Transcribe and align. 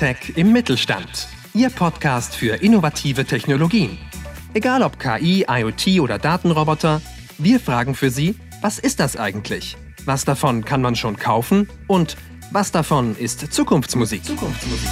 Hightech 0.00 0.36
im 0.36 0.52
Mittelstand. 0.52 1.28
Ihr 1.52 1.68
Podcast 1.68 2.34
für 2.34 2.62
innovative 2.62 3.24
Technologien. 3.26 3.98
Egal 4.54 4.82
ob 4.82 4.98
KI, 4.98 5.44
IoT 5.46 6.00
oder 6.00 6.18
Datenroboter, 6.18 7.02
wir 7.38 7.60
fragen 7.60 7.94
für 7.94 8.10
Sie, 8.10 8.34
was 8.62 8.78
ist 8.78 8.98
das 9.00 9.16
eigentlich? 9.16 9.76
Was 10.06 10.24
davon 10.24 10.64
kann 10.64 10.80
man 10.80 10.96
schon 10.96 11.16
kaufen? 11.16 11.68
Und 11.86 12.16
was 12.50 12.72
davon 12.72 13.14
ist 13.16 13.52
Zukunftsmusik? 13.52 14.24
Zukunftsmusik. 14.24 14.88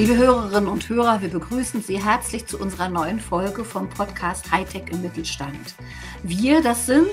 Liebe 0.00 0.16
Hörerinnen 0.16 0.70
und 0.70 0.88
Hörer, 0.88 1.20
wir 1.20 1.28
begrüßen 1.28 1.82
Sie 1.82 2.02
herzlich 2.02 2.46
zu 2.46 2.58
unserer 2.58 2.88
neuen 2.88 3.20
Folge 3.20 3.66
vom 3.66 3.90
Podcast 3.90 4.50
Hightech 4.50 4.84
im 4.90 5.02
Mittelstand. 5.02 5.74
Wir, 6.22 6.62
das 6.62 6.86
sind 6.86 7.10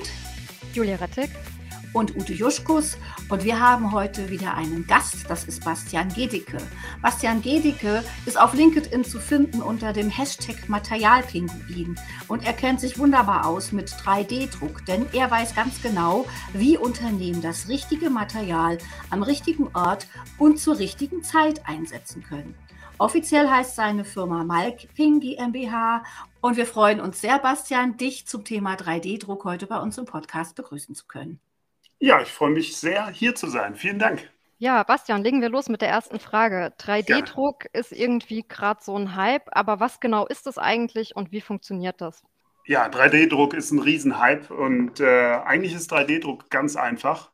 Julia 0.72 0.96
Rettig 0.96 1.28
und 1.92 2.16
Ute 2.16 2.32
Juschkus 2.32 2.96
und 3.28 3.44
wir 3.44 3.60
haben 3.60 3.92
heute 3.92 4.30
wieder 4.30 4.54
einen 4.54 4.86
Gast, 4.86 5.26
das 5.28 5.44
ist 5.44 5.66
Bastian 5.66 6.08
Gedicke. 6.14 6.56
Bastian 7.02 7.42
Gedicke 7.42 8.02
ist 8.24 8.40
auf 8.40 8.54
LinkedIn 8.54 9.04
zu 9.04 9.20
finden 9.20 9.60
unter 9.60 9.92
dem 9.92 10.08
Hashtag 10.08 10.70
Materialpinguin 10.70 11.94
und 12.26 12.46
er 12.46 12.54
kennt 12.54 12.80
sich 12.80 12.98
wunderbar 12.98 13.44
aus 13.44 13.70
mit 13.70 13.90
3D-Druck, 13.90 14.86
denn 14.86 15.04
er 15.12 15.30
weiß 15.30 15.54
ganz 15.54 15.82
genau, 15.82 16.24
wie 16.54 16.78
Unternehmen 16.78 17.42
das 17.42 17.68
richtige 17.68 18.08
Material 18.08 18.78
am 19.10 19.22
richtigen 19.22 19.68
Ort 19.74 20.06
und 20.38 20.58
zur 20.58 20.78
richtigen 20.78 21.22
Zeit 21.22 21.68
einsetzen 21.68 22.22
können. 22.22 22.54
Offiziell 23.00 23.48
heißt 23.48 23.76
seine 23.76 24.04
Firma 24.04 24.42
Malping 24.42 25.20
GmbH 25.20 26.02
und 26.40 26.56
wir 26.56 26.66
freuen 26.66 27.00
uns 27.00 27.20
sehr, 27.20 27.38
Bastian, 27.38 27.96
dich 27.96 28.26
zum 28.26 28.44
Thema 28.44 28.74
3D-Druck 28.74 29.44
heute 29.44 29.68
bei 29.68 29.78
uns 29.78 29.98
im 29.98 30.04
Podcast 30.04 30.56
begrüßen 30.56 30.96
zu 30.96 31.06
können. 31.06 31.38
Ja, 32.00 32.20
ich 32.20 32.28
freue 32.28 32.50
mich 32.50 32.76
sehr, 32.76 33.08
hier 33.10 33.36
zu 33.36 33.46
sein. 33.46 33.76
Vielen 33.76 34.00
Dank. 34.00 34.28
Ja, 34.58 34.82
Bastian, 34.82 35.22
legen 35.22 35.40
wir 35.40 35.48
los 35.48 35.68
mit 35.68 35.80
der 35.80 35.90
ersten 35.90 36.18
Frage. 36.18 36.72
3D-Druck 36.80 37.66
ist 37.72 37.92
irgendwie 37.92 38.44
gerade 38.46 38.82
so 38.82 38.96
ein 38.96 39.14
Hype, 39.14 39.46
aber 39.52 39.78
was 39.78 40.00
genau 40.00 40.26
ist 40.26 40.46
das 40.46 40.58
eigentlich 40.58 41.14
und 41.14 41.30
wie 41.30 41.40
funktioniert 41.40 42.00
das? 42.00 42.24
Ja, 42.66 42.88
3D-Druck 42.88 43.54
ist 43.54 43.70
ein 43.70 43.78
Riesenhype 43.78 44.52
und 44.52 44.98
äh, 44.98 45.36
eigentlich 45.44 45.74
ist 45.74 45.92
3D-Druck 45.92 46.50
ganz 46.50 46.74
einfach. 46.74 47.30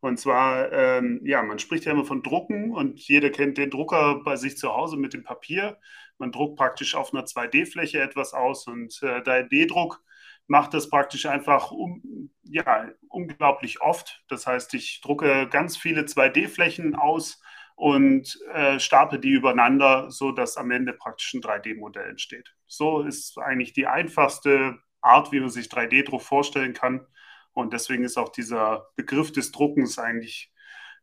Und 0.00 0.18
zwar, 0.18 0.72
ähm, 0.72 1.20
ja, 1.24 1.42
man 1.42 1.58
spricht 1.58 1.84
ja 1.84 1.92
immer 1.92 2.04
von 2.04 2.22
Drucken 2.22 2.72
und 2.72 3.00
jeder 3.00 3.30
kennt 3.30 3.58
den 3.58 3.70
Drucker 3.70 4.22
bei 4.24 4.36
sich 4.36 4.56
zu 4.56 4.72
Hause 4.72 4.96
mit 4.96 5.12
dem 5.12 5.24
Papier. 5.24 5.78
Man 6.18 6.30
druckt 6.32 6.56
praktisch 6.56 6.94
auf 6.94 7.12
einer 7.12 7.24
2D-Fläche 7.24 8.00
etwas 8.00 8.32
aus 8.32 8.66
und 8.66 9.00
äh, 9.02 9.20
3D-Druck 9.20 10.00
macht 10.46 10.72
das 10.74 10.88
praktisch 10.88 11.26
einfach 11.26 11.70
um, 11.72 12.30
ja, 12.42 12.88
unglaublich 13.08 13.80
oft. 13.80 14.22
Das 14.28 14.46
heißt, 14.46 14.74
ich 14.74 15.00
drucke 15.02 15.48
ganz 15.48 15.76
viele 15.76 16.02
2D-Flächen 16.02 16.94
aus 16.94 17.40
und 17.76 18.38
äh, 18.54 18.80
stapel 18.80 19.20
die 19.20 19.30
übereinander, 19.30 20.10
sodass 20.10 20.56
am 20.56 20.70
Ende 20.70 20.92
praktisch 20.92 21.34
ein 21.34 21.42
3D-Modell 21.42 22.08
entsteht. 22.08 22.54
So 22.66 23.02
ist 23.02 23.38
eigentlich 23.38 23.72
die 23.72 23.86
einfachste 23.86 24.78
Art, 25.00 25.32
wie 25.32 25.40
man 25.40 25.50
sich 25.50 25.66
3D-Druck 25.66 26.22
vorstellen 26.22 26.72
kann. 26.72 27.06
Und 27.58 27.72
deswegen 27.72 28.04
ist 28.04 28.16
auch 28.16 28.28
dieser 28.28 28.88
Begriff 28.94 29.32
des 29.32 29.50
Druckens 29.50 29.98
eigentlich 29.98 30.52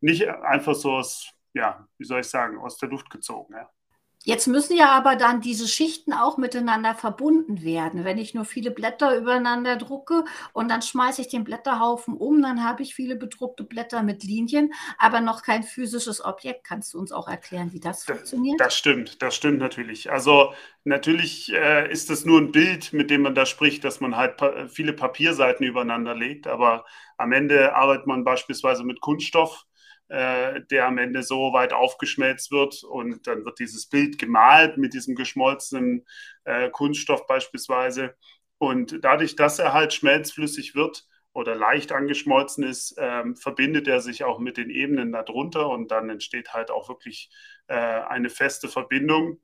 nicht 0.00 0.26
einfach 0.26 0.74
so 0.74 0.92
aus, 0.92 1.30
ja, 1.52 1.86
wie 1.98 2.06
soll 2.06 2.20
ich 2.20 2.28
sagen, 2.28 2.56
aus 2.56 2.78
der 2.78 2.88
Luft 2.88 3.10
gezogen. 3.10 3.52
Ja. 3.54 3.70
Jetzt 4.26 4.48
müssen 4.48 4.76
ja 4.76 4.90
aber 4.90 5.14
dann 5.14 5.40
diese 5.40 5.68
Schichten 5.68 6.12
auch 6.12 6.36
miteinander 6.36 6.96
verbunden 6.96 7.62
werden. 7.62 8.04
Wenn 8.04 8.18
ich 8.18 8.34
nur 8.34 8.44
viele 8.44 8.72
Blätter 8.72 9.16
übereinander 9.16 9.76
drucke 9.76 10.24
und 10.52 10.68
dann 10.68 10.82
schmeiße 10.82 11.20
ich 11.20 11.28
den 11.28 11.44
Blätterhaufen 11.44 12.16
um, 12.16 12.42
dann 12.42 12.64
habe 12.64 12.82
ich 12.82 12.92
viele 12.92 13.14
bedruckte 13.14 13.62
Blätter 13.62 14.02
mit 14.02 14.24
Linien, 14.24 14.72
aber 14.98 15.20
noch 15.20 15.44
kein 15.44 15.62
physisches 15.62 16.24
Objekt. 16.24 16.64
Kannst 16.64 16.92
du 16.92 16.98
uns 16.98 17.12
auch 17.12 17.28
erklären, 17.28 17.72
wie 17.72 17.78
das, 17.78 18.04
das 18.04 18.16
funktioniert? 18.16 18.58
Das 18.58 18.76
stimmt, 18.76 19.22
das 19.22 19.36
stimmt 19.36 19.60
natürlich. 19.60 20.10
Also 20.10 20.52
natürlich 20.82 21.52
äh, 21.52 21.88
ist 21.88 22.10
es 22.10 22.24
nur 22.24 22.40
ein 22.40 22.50
Bild, 22.50 22.92
mit 22.92 23.10
dem 23.10 23.22
man 23.22 23.36
da 23.36 23.46
spricht, 23.46 23.84
dass 23.84 24.00
man 24.00 24.16
halt 24.16 24.38
pa 24.38 24.66
viele 24.66 24.92
Papierseiten 24.92 25.64
übereinander 25.64 26.16
legt, 26.16 26.48
aber 26.48 26.84
am 27.16 27.30
Ende 27.30 27.76
arbeitet 27.76 28.08
man 28.08 28.24
beispielsweise 28.24 28.82
mit 28.82 29.00
Kunststoff 29.00 29.65
äh, 30.08 30.60
der 30.70 30.86
am 30.86 30.98
Ende 30.98 31.22
so 31.22 31.52
weit 31.52 31.72
aufgeschmelzt 31.72 32.50
wird 32.50 32.84
und 32.84 33.26
dann 33.26 33.44
wird 33.44 33.58
dieses 33.58 33.88
Bild 33.88 34.18
gemalt 34.18 34.78
mit 34.78 34.94
diesem 34.94 35.14
geschmolzenen 35.14 36.06
äh, 36.44 36.70
Kunststoff 36.70 37.26
beispielsweise. 37.26 38.14
Und 38.58 39.04
dadurch, 39.04 39.36
dass 39.36 39.58
er 39.58 39.72
halt 39.72 39.92
schmelzflüssig 39.92 40.74
wird 40.74 41.06
oder 41.32 41.54
leicht 41.54 41.92
angeschmolzen 41.92 42.64
ist, 42.64 42.94
ähm, 42.98 43.36
verbindet 43.36 43.88
er 43.88 44.00
sich 44.00 44.24
auch 44.24 44.38
mit 44.38 44.56
den 44.56 44.70
Ebenen 44.70 45.12
darunter 45.12 45.68
und 45.68 45.90
dann 45.90 46.08
entsteht 46.08 46.54
halt 46.54 46.70
auch 46.70 46.88
wirklich 46.88 47.30
äh, 47.66 47.74
eine 47.74 48.30
feste 48.30 48.68
Verbindung. 48.68 49.40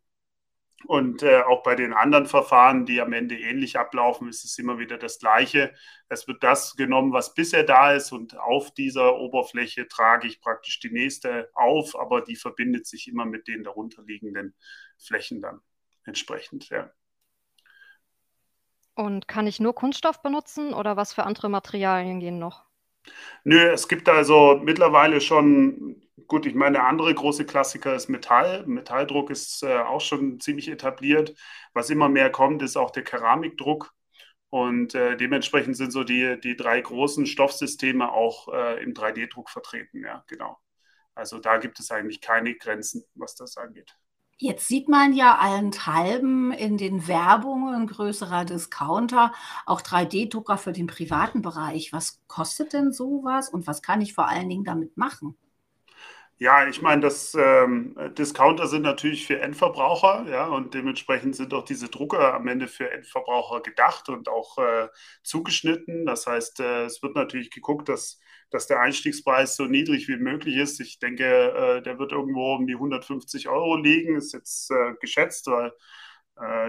Und 0.86 1.22
äh, 1.22 1.42
auch 1.42 1.62
bei 1.62 1.74
den 1.74 1.92
anderen 1.92 2.26
Verfahren, 2.26 2.86
die 2.86 3.00
am 3.00 3.12
Ende 3.12 3.38
ähnlich 3.38 3.78
ablaufen, 3.78 4.28
ist 4.28 4.44
es 4.44 4.58
immer 4.58 4.78
wieder 4.78 4.98
das 4.98 5.18
Gleiche. 5.18 5.74
Es 6.08 6.26
wird 6.26 6.42
das 6.42 6.76
genommen, 6.76 7.12
was 7.12 7.34
bisher 7.34 7.62
da 7.62 7.92
ist, 7.92 8.12
und 8.12 8.36
auf 8.38 8.72
dieser 8.74 9.16
Oberfläche 9.16 9.88
trage 9.88 10.26
ich 10.26 10.40
praktisch 10.40 10.80
die 10.80 10.90
nächste 10.90 11.50
auf, 11.54 11.98
aber 11.98 12.20
die 12.20 12.36
verbindet 12.36 12.86
sich 12.86 13.08
immer 13.08 13.24
mit 13.24 13.48
den 13.48 13.62
darunterliegenden 13.64 14.54
Flächen 14.98 15.40
dann 15.40 15.60
entsprechend. 16.04 16.68
Ja. 16.68 16.90
Und 18.94 19.28
kann 19.28 19.46
ich 19.46 19.60
nur 19.60 19.74
Kunststoff 19.74 20.22
benutzen 20.22 20.74
oder 20.74 20.96
was 20.96 21.14
für 21.14 21.24
andere 21.24 21.48
Materialien 21.48 22.20
gehen 22.20 22.38
noch? 22.38 22.64
Nö, 23.44 23.58
es 23.70 23.88
gibt 23.88 24.08
also 24.08 24.60
mittlerweile 24.62 25.20
schon 25.20 26.01
Gut, 26.26 26.44
ich 26.46 26.54
meine, 26.54 26.74
der 26.74 26.86
andere 26.86 27.14
große 27.14 27.46
Klassiker 27.46 27.94
ist 27.94 28.08
Metall. 28.08 28.66
Metalldruck 28.66 29.30
ist 29.30 29.62
äh, 29.62 29.78
auch 29.78 30.00
schon 30.00 30.40
ziemlich 30.40 30.68
etabliert. 30.68 31.34
Was 31.72 31.90
immer 31.90 32.08
mehr 32.08 32.30
kommt, 32.30 32.62
ist 32.62 32.76
auch 32.76 32.90
der 32.90 33.02
Keramikdruck. 33.02 33.92
Und 34.50 34.94
äh, 34.94 35.16
dementsprechend 35.16 35.76
sind 35.78 35.92
so 35.92 36.04
die, 36.04 36.38
die 36.38 36.56
drei 36.56 36.80
großen 36.80 37.24
Stoffsysteme 37.24 38.12
auch 38.12 38.48
äh, 38.52 38.82
im 38.82 38.92
3D-Druck 38.92 39.48
vertreten. 39.48 40.02
Ja, 40.04 40.24
genau. 40.28 40.58
Also 41.14 41.38
da 41.38 41.56
gibt 41.56 41.80
es 41.80 41.90
eigentlich 41.90 42.20
keine 42.20 42.54
Grenzen, 42.54 43.04
was 43.14 43.34
das 43.34 43.56
angeht. 43.56 43.96
Jetzt 44.36 44.68
sieht 44.68 44.88
man 44.88 45.14
ja 45.14 45.38
allenthalben 45.38 46.52
in 46.52 46.76
den 46.76 47.06
Werbungen 47.06 47.86
größerer 47.86 48.44
Discounter 48.44 49.32
auch 49.64 49.80
3D-Drucker 49.80 50.58
für 50.58 50.72
den 50.72 50.86
privaten 50.86 51.40
Bereich. 51.42 51.92
Was 51.92 52.20
kostet 52.26 52.74
denn 52.74 52.92
sowas 52.92 53.48
und 53.48 53.66
was 53.66 53.80
kann 53.80 54.02
ich 54.02 54.14
vor 54.14 54.28
allen 54.28 54.48
Dingen 54.48 54.64
damit 54.64 54.96
machen? 54.98 55.36
Ja, 56.38 56.66
ich 56.68 56.82
meine, 56.82 57.02
das 57.02 57.34
ähm, 57.38 57.94
Discounter 58.18 58.66
sind 58.66 58.82
natürlich 58.82 59.26
für 59.26 59.38
Endverbraucher, 59.40 60.26
ja, 60.28 60.46
und 60.48 60.74
dementsprechend 60.74 61.36
sind 61.36 61.54
auch 61.54 61.64
diese 61.64 61.88
Drucker 61.88 62.34
am 62.34 62.48
Ende 62.48 62.66
für 62.66 62.90
Endverbraucher 62.90 63.60
gedacht 63.60 64.08
und 64.08 64.28
auch 64.28 64.58
äh, 64.58 64.88
zugeschnitten. 65.22 66.04
Das 66.04 66.26
heißt, 66.26 66.58
äh, 66.60 66.84
es 66.86 67.00
wird 67.02 67.14
natürlich 67.14 67.50
geguckt, 67.52 67.88
dass, 67.88 68.18
dass 68.50 68.66
der 68.66 68.80
Einstiegspreis 68.80 69.54
so 69.54 69.66
niedrig 69.66 70.08
wie 70.08 70.16
möglich 70.16 70.56
ist. 70.56 70.80
Ich 70.80 70.98
denke, 70.98 71.24
äh, 71.78 71.82
der 71.82 71.98
wird 72.00 72.10
irgendwo 72.10 72.56
um 72.56 72.66
die 72.66 72.74
150 72.76 73.48
Euro 73.48 73.76
liegen, 73.76 74.16
ist 74.16 74.32
jetzt 74.32 74.68
äh, 74.72 74.94
geschätzt, 75.00 75.46
weil 75.46 75.72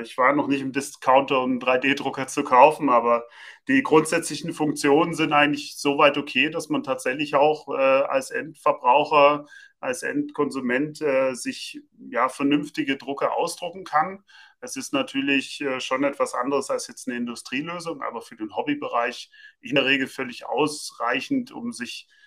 ich 0.01 0.17
war 0.17 0.33
noch 0.33 0.47
nicht 0.47 0.61
im 0.61 0.71
Discounter, 0.71 1.41
um 1.41 1.51
einen 1.51 1.59
3D-Drucker 1.61 2.27
zu 2.27 2.43
kaufen, 2.43 2.89
aber 2.89 3.25
die 3.67 3.81
grundsätzlichen 3.81 4.53
Funktionen 4.53 5.13
sind 5.13 5.33
eigentlich 5.33 5.77
so 5.77 5.97
weit 5.97 6.17
okay, 6.17 6.49
dass 6.49 6.69
man 6.69 6.83
tatsächlich 6.83 7.35
auch 7.35 7.67
äh, 7.69 7.81
als 7.81 8.29
Endverbraucher, 8.29 9.45
als 9.79 10.03
Endkonsument 10.03 11.01
äh, 11.01 11.33
sich 11.33 11.81
ja, 12.09 12.29
vernünftige 12.29 12.97
Drucker 12.97 13.33
ausdrucken 13.33 13.83
kann. 13.83 14.23
Es 14.59 14.75
ist 14.75 14.93
natürlich 14.93 15.61
äh, 15.61 15.79
schon 15.79 16.03
etwas 16.03 16.33
anderes 16.33 16.69
als 16.69 16.87
jetzt 16.87 17.07
eine 17.07 17.17
Industrielösung, 17.17 18.01
aber 18.01 18.21
für 18.21 18.35
den 18.35 18.55
Hobbybereich 18.55 19.31
in 19.61 19.75
der 19.75 19.85
Regel 19.85 20.07
völlig 20.07 20.45
ausreichend, 20.45 21.51
um 21.51 21.71
sich 21.71 22.07
äh, 22.09 22.22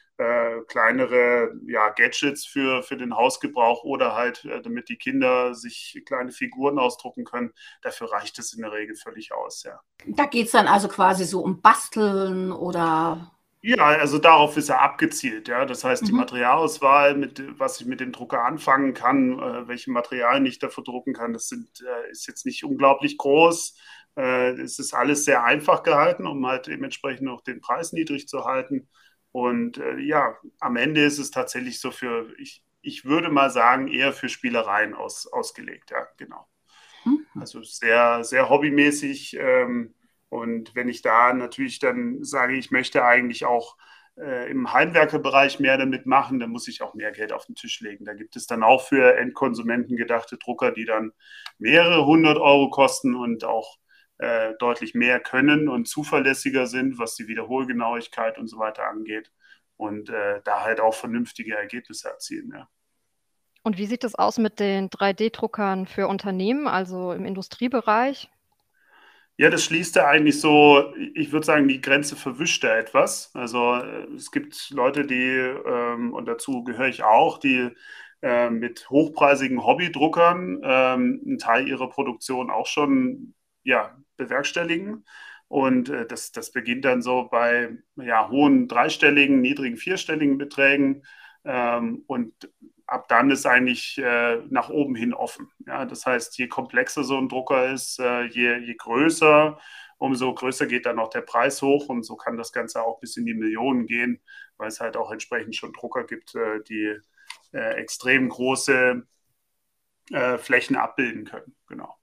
kleinere 0.67 1.53
ja, 1.67 1.91
Gadgets 1.91 2.47
für, 2.47 2.83
für 2.83 2.97
den 2.97 3.15
Hausgebrauch 3.15 3.85
oder 3.85 4.15
halt, 4.15 4.45
äh, 4.45 4.63
damit 4.63 4.89
die 4.89 4.97
Kinder 4.97 5.55
sich 5.55 6.03
kleine 6.07 6.33
Figuren 6.33 6.79
ausdrucken 6.79 7.25
können. 7.25 7.53
Dafür 7.83 8.11
reicht 8.13 8.39
es 8.39 8.53
in 8.55 8.63
der 8.63 8.73
Regel 8.73 8.97
völlig 8.97 9.33
aus, 9.33 9.63
ja. 9.65 9.81
Da 10.07 10.27
geht 10.27 10.47
es 10.47 10.53
dann 10.53 10.67
also 10.69 10.89
quasi 10.89 11.25
so 11.25 11.43
um 11.43 11.61
Basteln 11.61 12.53
oder. 12.53 13.33
Ja, 13.63 13.85
also 13.85 14.19
darauf 14.19 14.57
ist 14.57 14.69
er 14.69 14.81
abgezielt, 14.81 15.49
ja. 15.49 15.67
Das 15.67 15.85
heißt, 15.85 16.07
die 16.07 16.13
mhm. 16.13 16.19
Materialauswahl, 16.19 17.15
mit, 17.17 17.43
was 17.59 17.81
ich 17.81 17.87
mit 17.87 18.01
dem 18.01 18.13
Drucker 18.13 18.45
anfangen 18.45 18.95
kann, 18.95 19.39
äh, 19.39 19.69
welche 19.69 19.91
Materialien 19.91 20.47
ich 20.47 20.59
dafür 20.59 20.85
drucken 20.85 21.13
kann, 21.13 21.33
das 21.33 21.49
sind, 21.49 21.69
äh, 21.83 22.11
ist 22.11 22.27
jetzt 22.27 22.47
nicht 22.47 22.65
unglaublich 22.65 23.19
groß. 23.19 23.77
Äh, 24.17 24.53
es 24.53 24.79
ist 24.79 24.95
alles 24.95 25.25
sehr 25.25 25.45
einfach 25.45 25.83
gehalten, 25.83 26.27
um 26.27 26.47
halt 26.47 26.69
dementsprechend 26.69 27.29
auch 27.29 27.43
den 27.43 27.61
Preis 27.61 27.93
niedrig 27.93 28.29
zu 28.29 28.45
halten. 28.45 28.89
Und 29.43 29.79
äh, 29.79 29.99
ja, 29.99 30.37
am 30.61 30.77
Ende 30.77 31.05
ist 31.05 31.19
es 31.19 31.31
tatsächlich 31.31 31.81
so 31.81 31.91
für, 31.91 32.33
ich, 32.39 32.63
ich 32.83 33.05
würde 33.05 33.31
mal 33.31 33.51
sagen, 33.51 33.89
eher 33.89 34.13
für 34.13 34.29
Spielereien 34.29 34.95
aus, 34.95 35.27
ausgelegt, 35.27 35.91
ja, 35.91 36.07
genau. 36.17 36.47
Mhm. 37.05 37.27
Also 37.35 37.63
sehr, 37.63 38.25
sehr 38.25 38.49
hobbymäßig. 38.49 39.37
Ähm, 39.39 39.95
Und 40.29 40.75
wenn 40.75 40.89
ich 40.89 41.03
da 41.03 41.33
natürlich 41.33 41.79
dann 41.79 42.25
sage, 42.25 42.57
ich 42.57 42.71
möchte 42.71 43.05
eigentlich 43.05 43.45
auch 43.45 43.77
äh, 44.19 44.51
im 44.51 44.73
Heimwerkerbereich 44.73 45.61
mehr 45.61 45.79
damit 45.79 46.07
machen, 46.07 46.41
dann 46.41 46.51
muss 46.51 46.69
ich 46.69 46.83
auch 46.83 46.95
mehr 46.95 47.13
Geld 47.13 47.33
auf 47.33 47.47
den 47.47 47.55
Tisch 47.55 47.81
legen. 47.81 48.05
Da 48.05 48.15
gibt 48.15 48.37
es 48.37 48.47
dann 48.47 48.63
auch 48.63 48.83
für 48.89 49.17
Endkonsumenten 49.17 49.97
gedachte 49.97 50.37
Drucker, 50.39 50.73
die 50.73 50.85
dann 50.85 51.13
mehrere 51.59 52.07
hundert 52.07 52.39
Euro 52.39 52.71
kosten 52.71 53.15
und 53.15 53.45
auch 53.45 53.79
äh, 54.19 54.55
deutlich 54.59 54.95
mehr 54.95 55.21
können 55.21 55.69
und 55.69 55.89
zuverlässiger 55.89 56.67
sind, 56.67 56.99
was 56.99 57.15
die 57.17 57.29
Wiederholgenauigkeit 57.29 58.39
und 58.39 58.49
so 58.49 58.59
weiter 58.59 58.85
angeht. 58.89 59.31
Und 59.77 60.09
äh, 60.09 60.41
da 60.45 60.63
halt 60.63 60.81
auch 60.81 60.95
vernünftige 60.95 61.55
Ergebnisse 61.55 62.09
erzielen. 62.09 62.51
Ja. 62.55 62.69
Und 63.63 63.77
wie 63.79 63.87
sieht 63.87 64.05
es 64.05 64.15
aus 64.15 64.39
mit 64.39 64.59
den 64.61 64.89
3D-Druckern 64.91 65.87
für 65.87 66.07
Unternehmen, 66.09 66.67
also 66.67 67.13
im 67.13 67.27
Industriebereich? 67.27 68.31
Ja, 69.39 69.51
das 69.51 69.65
schließt 69.65 69.97
ja 69.97 70.07
eigentlich 70.07 70.41
so, 70.41 70.95
ich 71.15 71.31
würde 71.31 71.45
sagen, 71.45 71.69
die 71.69 71.83
Grenze 71.83 72.17
verwischt 72.17 72.65
da 72.65 72.75
etwas. 72.79 73.31
Also 73.35 73.75
äh, 73.75 74.07
es 74.15 74.31
gibt 74.31 74.71
Leute, 74.71 75.05
die, 75.05 75.15
ähm, 75.17 76.15
und 76.15 76.27
dazu 76.27 76.65
gehöre 76.65 76.89
ich 76.89 77.03
auch, 77.03 77.39
die 77.39 77.69
äh, 78.23 78.49
mit 78.49 78.89
hochpreisigen 78.89 79.63
Hobbydruckern 79.63 80.61
ähm, 80.63 81.23
einen 81.27 81.39
Teil 81.39 81.69
ihrer 81.69 81.91
Produktion 81.91 82.51
auch 82.51 82.67
schon 82.67 83.35
ja, 83.67 83.97
bewerkstelligen. 84.17 85.05
Und 85.49 85.89
äh, 85.91 86.07
das, 86.07 86.33
das 86.33 86.53
beginnt 86.53 86.85
dann 86.85 87.03
so 87.03 87.29
bei 87.31 87.77
ja, 87.97 88.29
hohen 88.29 88.69
dreistelligen, 88.69 89.41
niedrigen 89.41 89.77
vierstelligen 89.77 90.39
Beträgen. 90.39 91.05
Ähm, 91.45 92.05
und 92.07 92.51
ab 92.87 93.09
dann 93.09 93.31
ist 93.31 93.47
eigentlich 93.47 93.99
äh, 93.99 94.37
nach 94.49 94.71
oben 94.71 94.95
hin 94.95 95.15
offen. 95.15 95.51
Ja, 95.67 95.85
das 95.85 96.07
heißt, 96.07 96.39
je 96.39 96.49
komplexer 96.49 97.05
so 97.05 97.19
ein 97.19 97.29
Drucker 97.29 97.73
ist, 97.73 97.99
äh, 98.01 98.25
je, 98.25 98.59
je 98.59 98.75
größer, 98.75 99.59
umso 99.99 100.35
größer 100.35 100.67
geht 100.67 100.87
dann 100.87 100.99
auch 100.99 101.11
der 101.11 101.23
Preis 101.23 101.63
hoch 101.63 101.89
und 101.89 102.05
so 102.05 102.17
kann 102.17 102.37
das 102.37 102.53
Ganze 102.53 102.83
auch 102.83 103.01
bis 103.01 103.17
in 103.17 103.27
die 103.27 103.35
Millionen 103.35 103.87
gehen, 103.87 104.21
weil 104.57 104.69
es 104.69 104.81
halt 104.81 104.97
auch 104.97 105.11
entsprechend 105.13 105.57
schon 105.57 105.73
Drucker 105.73 106.05
gibt, 106.05 106.35
äh, 106.35 106.63
die 106.69 106.99
äh, 107.53 107.75
extrem 107.75 108.29
große 108.29 109.07
äh, 110.11 110.39
Flächen 110.39 110.77
abbilden 110.77 111.25
können. 111.25 111.57
Genau. 111.69 111.97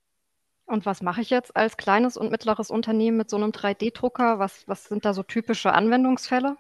Und 0.66 0.86
was 0.86 1.02
mache 1.02 1.22
ich 1.22 1.30
jetzt 1.30 1.56
als 1.56 1.78
kleines 1.78 2.18
und 2.18 2.32
mittleres 2.32 2.70
Unternehmen 2.70 3.18
mit 3.18 3.30
so 3.30 3.38
einem 3.38 3.52
3D-Drucker? 3.52 4.40
Was, 4.40 4.68
was 4.68 4.86
sind 4.86 5.06
da 5.06 5.14
so 5.14 5.24
typische 5.24 5.74
Anwendungsfälle? 5.74 6.58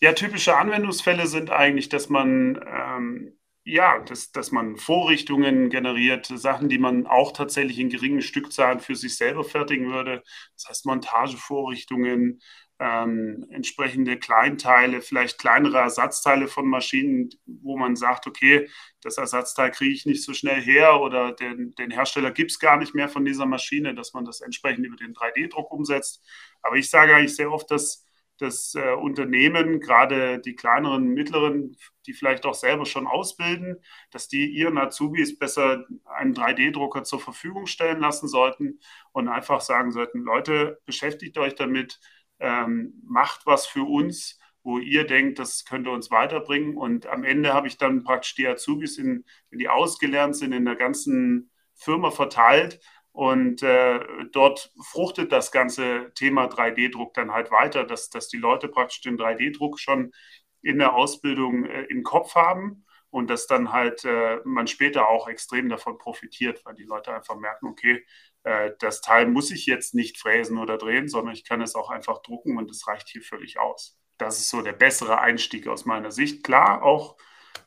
Ja, 0.00 0.12
typische 0.12 0.56
Anwendungsfälle 0.56 1.26
sind 1.26 1.50
eigentlich, 1.50 1.88
dass 1.88 2.08
man 2.08 2.60
ähm, 2.66 3.38
ja, 3.68 3.98
dass, 4.00 4.32
dass 4.32 4.50
man 4.50 4.76
Vorrichtungen 4.78 5.68
generiert, 5.68 6.26
Sachen, 6.26 6.70
die 6.70 6.78
man 6.78 7.06
auch 7.06 7.32
tatsächlich 7.32 7.78
in 7.78 7.90
geringen 7.90 8.22
Stückzahlen 8.22 8.80
für 8.80 8.96
sich 8.96 9.16
selber 9.16 9.44
fertigen 9.44 9.92
würde. 9.92 10.22
Das 10.54 10.70
heißt 10.70 10.86
Montagevorrichtungen, 10.86 12.40
ähm, 12.80 13.46
entsprechende 13.50 14.18
Kleinteile, 14.18 15.00
vielleicht 15.00 15.38
kleinere 15.38 15.78
Ersatzteile 15.78 16.48
von 16.48 16.68
Maschinen, 16.68 17.30
wo 17.46 17.76
man 17.76 17.96
sagt, 17.96 18.26
okay, 18.26 18.68
das 19.02 19.18
Ersatzteil 19.18 19.70
kriege 19.70 19.94
ich 19.94 20.06
nicht 20.06 20.22
so 20.22 20.32
schnell 20.32 20.60
her 20.60 21.00
oder 21.00 21.32
den, 21.32 21.74
den 21.74 21.90
Hersteller 21.90 22.30
gibt 22.30 22.52
es 22.52 22.58
gar 22.58 22.76
nicht 22.76 22.94
mehr 22.94 23.08
von 23.08 23.24
dieser 23.24 23.46
Maschine, 23.46 23.94
dass 23.94 24.14
man 24.14 24.24
das 24.24 24.40
entsprechend 24.40 24.86
über 24.86 24.96
den 24.96 25.14
3D-Druck 25.14 25.72
umsetzt. 25.72 26.24
Aber 26.62 26.76
ich 26.76 26.88
sage 26.88 27.14
eigentlich 27.14 27.36
sehr 27.36 27.52
oft, 27.52 27.70
dass 27.70 28.08
dass 28.38 28.74
äh, 28.74 28.92
Unternehmen, 28.94 29.80
gerade 29.80 30.38
die 30.38 30.54
kleineren, 30.54 31.08
mittleren, 31.08 31.76
die 32.06 32.12
vielleicht 32.12 32.46
auch 32.46 32.54
selber 32.54 32.86
schon 32.86 33.06
ausbilden, 33.06 33.82
dass 34.10 34.28
die 34.28 34.46
ihren 34.46 34.78
Azubis 34.78 35.38
besser 35.38 35.84
einen 36.04 36.34
3D-Drucker 36.34 37.04
zur 37.04 37.20
Verfügung 37.20 37.66
stellen 37.66 38.00
lassen 38.00 38.28
sollten 38.28 38.80
und 39.12 39.28
einfach 39.28 39.60
sagen 39.60 39.90
sollten, 39.90 40.20
Leute, 40.20 40.80
beschäftigt 40.86 41.36
euch 41.38 41.54
damit, 41.54 42.00
ähm, 42.40 42.94
macht 43.04 43.46
was 43.46 43.66
für 43.66 43.84
uns, 43.84 44.38
wo 44.62 44.78
ihr 44.78 45.06
denkt, 45.06 45.38
das 45.38 45.64
könnte 45.64 45.90
uns 45.90 46.10
weiterbringen. 46.10 46.76
Und 46.76 47.06
am 47.06 47.24
Ende 47.24 47.54
habe 47.54 47.68
ich 47.68 47.78
dann 47.78 48.04
praktisch 48.04 48.34
die 48.34 48.46
Azubis, 48.46 48.98
in, 48.98 49.24
wenn 49.50 49.58
die 49.58 49.68
ausgelernt 49.68 50.36
sind, 50.36 50.52
in 50.52 50.64
der 50.64 50.76
ganzen 50.76 51.50
Firma 51.74 52.10
verteilt 52.10 52.80
und 53.12 53.64
äh, 53.64 53.98
dort 54.30 54.70
fruchtet 54.80 55.32
das 55.32 55.50
ganze 55.50 56.12
Thema 56.14 56.46
3D-Druck 56.46 57.14
dann 57.14 57.32
halt 57.32 57.50
weiter, 57.50 57.82
dass, 57.82 58.10
dass 58.10 58.28
die 58.28 58.36
Leute 58.36 58.68
praktisch 58.68 59.00
den 59.00 59.18
3D-Druck 59.18 59.80
schon 59.80 60.12
in 60.62 60.78
der 60.78 60.94
Ausbildung 60.94 61.64
äh, 61.64 61.82
im 61.84 62.04
Kopf 62.04 62.36
haben 62.36 62.84
und 63.10 63.28
dass 63.28 63.48
dann 63.48 63.72
halt 63.72 64.04
äh, 64.04 64.38
man 64.44 64.68
später 64.68 65.08
auch 65.08 65.26
extrem 65.28 65.68
davon 65.68 65.98
profitiert, 65.98 66.64
weil 66.64 66.74
die 66.74 66.84
Leute 66.84 67.12
einfach 67.12 67.36
merken, 67.36 67.66
okay, 67.66 68.04
das 68.78 69.00
Teil 69.00 69.26
muss 69.26 69.50
ich 69.50 69.66
jetzt 69.66 69.94
nicht 69.94 70.18
fräsen 70.18 70.58
oder 70.58 70.78
drehen, 70.78 71.08
sondern 71.08 71.34
ich 71.34 71.44
kann 71.44 71.60
es 71.60 71.74
auch 71.74 71.90
einfach 71.90 72.22
drucken 72.22 72.56
und 72.56 72.70
es 72.70 72.86
reicht 72.86 73.08
hier 73.08 73.22
völlig 73.22 73.58
aus. 73.58 73.98
Das 74.16 74.38
ist 74.38 74.50
so 74.50 74.62
der 74.62 74.72
bessere 74.72 75.20
Einstieg 75.20 75.68
aus 75.68 75.84
meiner 75.84 76.10
Sicht. 76.10 76.42
Klar, 76.42 76.82
auch 76.82 77.16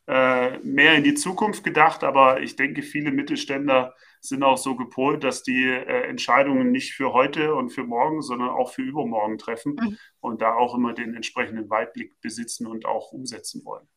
äh, 0.07 0.57
mehr 0.59 0.95
in 0.95 1.03
die 1.03 1.13
Zukunft 1.13 1.63
gedacht, 1.63 2.03
aber 2.03 2.41
ich 2.41 2.55
denke, 2.55 2.81
viele 2.81 3.11
Mittelständler 3.11 3.95
sind 4.19 4.43
auch 4.43 4.57
so 4.57 4.75
gepolt, 4.75 5.23
dass 5.23 5.43
die 5.43 5.63
äh, 5.63 6.07
Entscheidungen 6.07 6.71
nicht 6.71 6.93
für 6.93 7.13
heute 7.13 7.55
und 7.55 7.69
für 7.69 7.83
morgen, 7.83 8.21
sondern 8.21 8.49
auch 8.49 8.71
für 8.71 8.81
übermorgen 8.81 9.37
treffen 9.37 9.75
mhm. 9.79 9.97
und 10.19 10.41
da 10.41 10.55
auch 10.55 10.75
immer 10.75 10.93
den 10.93 11.15
entsprechenden 11.15 11.69
Weitblick 11.69 12.19
besitzen 12.21 12.67
und 12.67 12.85
auch 12.85 13.11
umsetzen 13.11 13.63
wollen. 13.65 13.87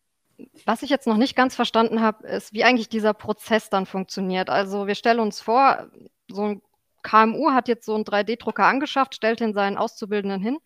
Was 0.64 0.82
ich 0.82 0.90
jetzt 0.90 1.06
noch 1.06 1.16
nicht 1.16 1.36
ganz 1.36 1.54
verstanden 1.54 2.00
habe, 2.00 2.26
ist, 2.26 2.52
wie 2.52 2.64
eigentlich 2.64 2.88
dieser 2.88 3.14
Prozess 3.14 3.70
dann 3.70 3.86
funktioniert. 3.86 4.50
Also 4.50 4.86
wir 4.86 4.94
stellen 4.94 5.20
uns 5.20 5.40
vor, 5.40 5.90
so 6.28 6.42
ein 6.42 6.62
KMU 7.04 7.52
hat 7.52 7.68
jetzt 7.68 7.86
so 7.86 7.94
einen 7.94 8.04
3D-Drucker 8.04 8.64
angeschafft, 8.64 9.14
stellt 9.14 9.38
den 9.38 9.54
seinen 9.54 9.76
Auszubildenden 9.76 10.40
hin. 10.40 10.58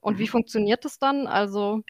Und 0.00 0.16
mhm. 0.16 0.18
wie 0.18 0.28
funktioniert 0.28 0.84
das 0.84 0.98
dann? 0.98 1.26
Also 1.26 1.82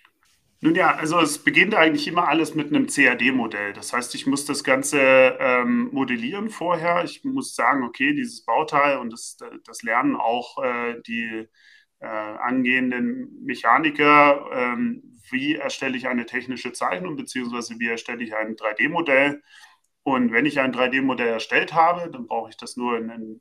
nun 0.64 0.76
ja, 0.76 0.94
also 0.94 1.20
es 1.20 1.36
beginnt 1.36 1.74
eigentlich 1.74 2.08
immer 2.08 2.26
alles 2.26 2.54
mit 2.54 2.68
einem 2.68 2.86
CAD-Modell. 2.86 3.74
Das 3.74 3.92
heißt, 3.92 4.14
ich 4.14 4.26
muss 4.26 4.46
das 4.46 4.64
Ganze 4.64 4.98
ähm, 5.38 5.90
modellieren 5.92 6.48
vorher. 6.48 7.04
Ich 7.04 7.22
muss 7.22 7.54
sagen, 7.54 7.82
okay, 7.82 8.14
dieses 8.14 8.46
Bauteil 8.46 8.96
und 8.96 9.12
das, 9.12 9.36
das 9.66 9.82
lernen 9.82 10.16
auch 10.16 10.62
äh, 10.64 11.02
die 11.06 11.48
äh, 12.00 12.06
angehenden 12.06 13.44
Mechaniker, 13.44 14.46
ähm, 14.52 15.20
wie 15.30 15.56
erstelle 15.56 15.98
ich 15.98 16.08
eine 16.08 16.24
technische 16.24 16.72
Zeichnung, 16.72 17.16
beziehungsweise 17.16 17.78
wie 17.78 17.88
erstelle 17.88 18.24
ich 18.24 18.34
ein 18.34 18.56
3D-Modell. 18.56 19.42
Und 20.02 20.32
wenn 20.32 20.46
ich 20.46 20.60
ein 20.60 20.72
3D-Modell 20.72 21.28
erstellt 21.28 21.74
habe, 21.74 22.10
dann 22.10 22.26
brauche 22.26 22.48
ich 22.48 22.56
das 22.56 22.78
nur 22.78 22.96
in 22.96 23.10
ein 23.10 23.40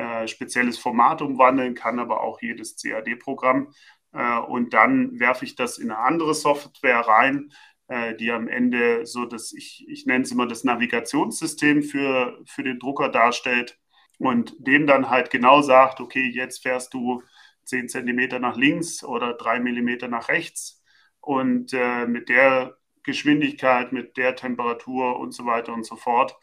äh, 0.00 0.26
spezielles 0.28 0.78
Format 0.78 1.20
umwandeln, 1.20 1.74
kann 1.74 1.98
aber 1.98 2.22
auch 2.22 2.40
jedes 2.40 2.76
CAD-Programm. 2.76 3.72
Äh, 4.12 4.38
und 4.38 4.72
dann 4.72 5.20
werfe 5.20 5.44
ich 5.44 5.56
das 5.56 5.76
in 5.76 5.90
eine 5.90 6.00
andere 6.00 6.32
Software 6.34 7.00
rein, 7.00 7.52
äh, 7.88 8.14
die 8.14 8.30
am 8.30 8.48
Ende 8.48 9.04
so 9.04 9.26
das, 9.26 9.52
ich, 9.52 9.86
ich 9.88 10.06
nenne 10.06 10.24
es 10.24 10.32
immer 10.32 10.46
das 10.46 10.64
Navigationssystem 10.64 11.82
für, 11.82 12.40
für 12.46 12.62
den 12.62 12.78
Drucker 12.78 13.10
darstellt 13.10 13.78
und 14.18 14.54
dem 14.58 14.86
dann 14.86 15.10
halt 15.10 15.30
genau 15.30 15.60
sagt, 15.60 16.00
okay, 16.00 16.26
jetzt 16.28 16.62
fährst 16.62 16.94
du 16.94 17.22
10 17.64 17.88
cm 17.90 18.40
nach 18.40 18.56
links 18.56 19.04
oder 19.04 19.34
3 19.34 19.60
mm 19.60 20.08
nach 20.08 20.28
rechts 20.28 20.82
und 21.20 21.74
äh, 21.74 22.06
mit 22.06 22.30
der 22.30 22.78
Geschwindigkeit, 23.02 23.92
mit 23.92 24.16
der 24.16 24.34
Temperatur 24.34 25.18
und 25.18 25.32
so 25.32 25.44
weiter 25.44 25.74
und 25.74 25.84
so 25.84 25.96
fort 25.96 26.36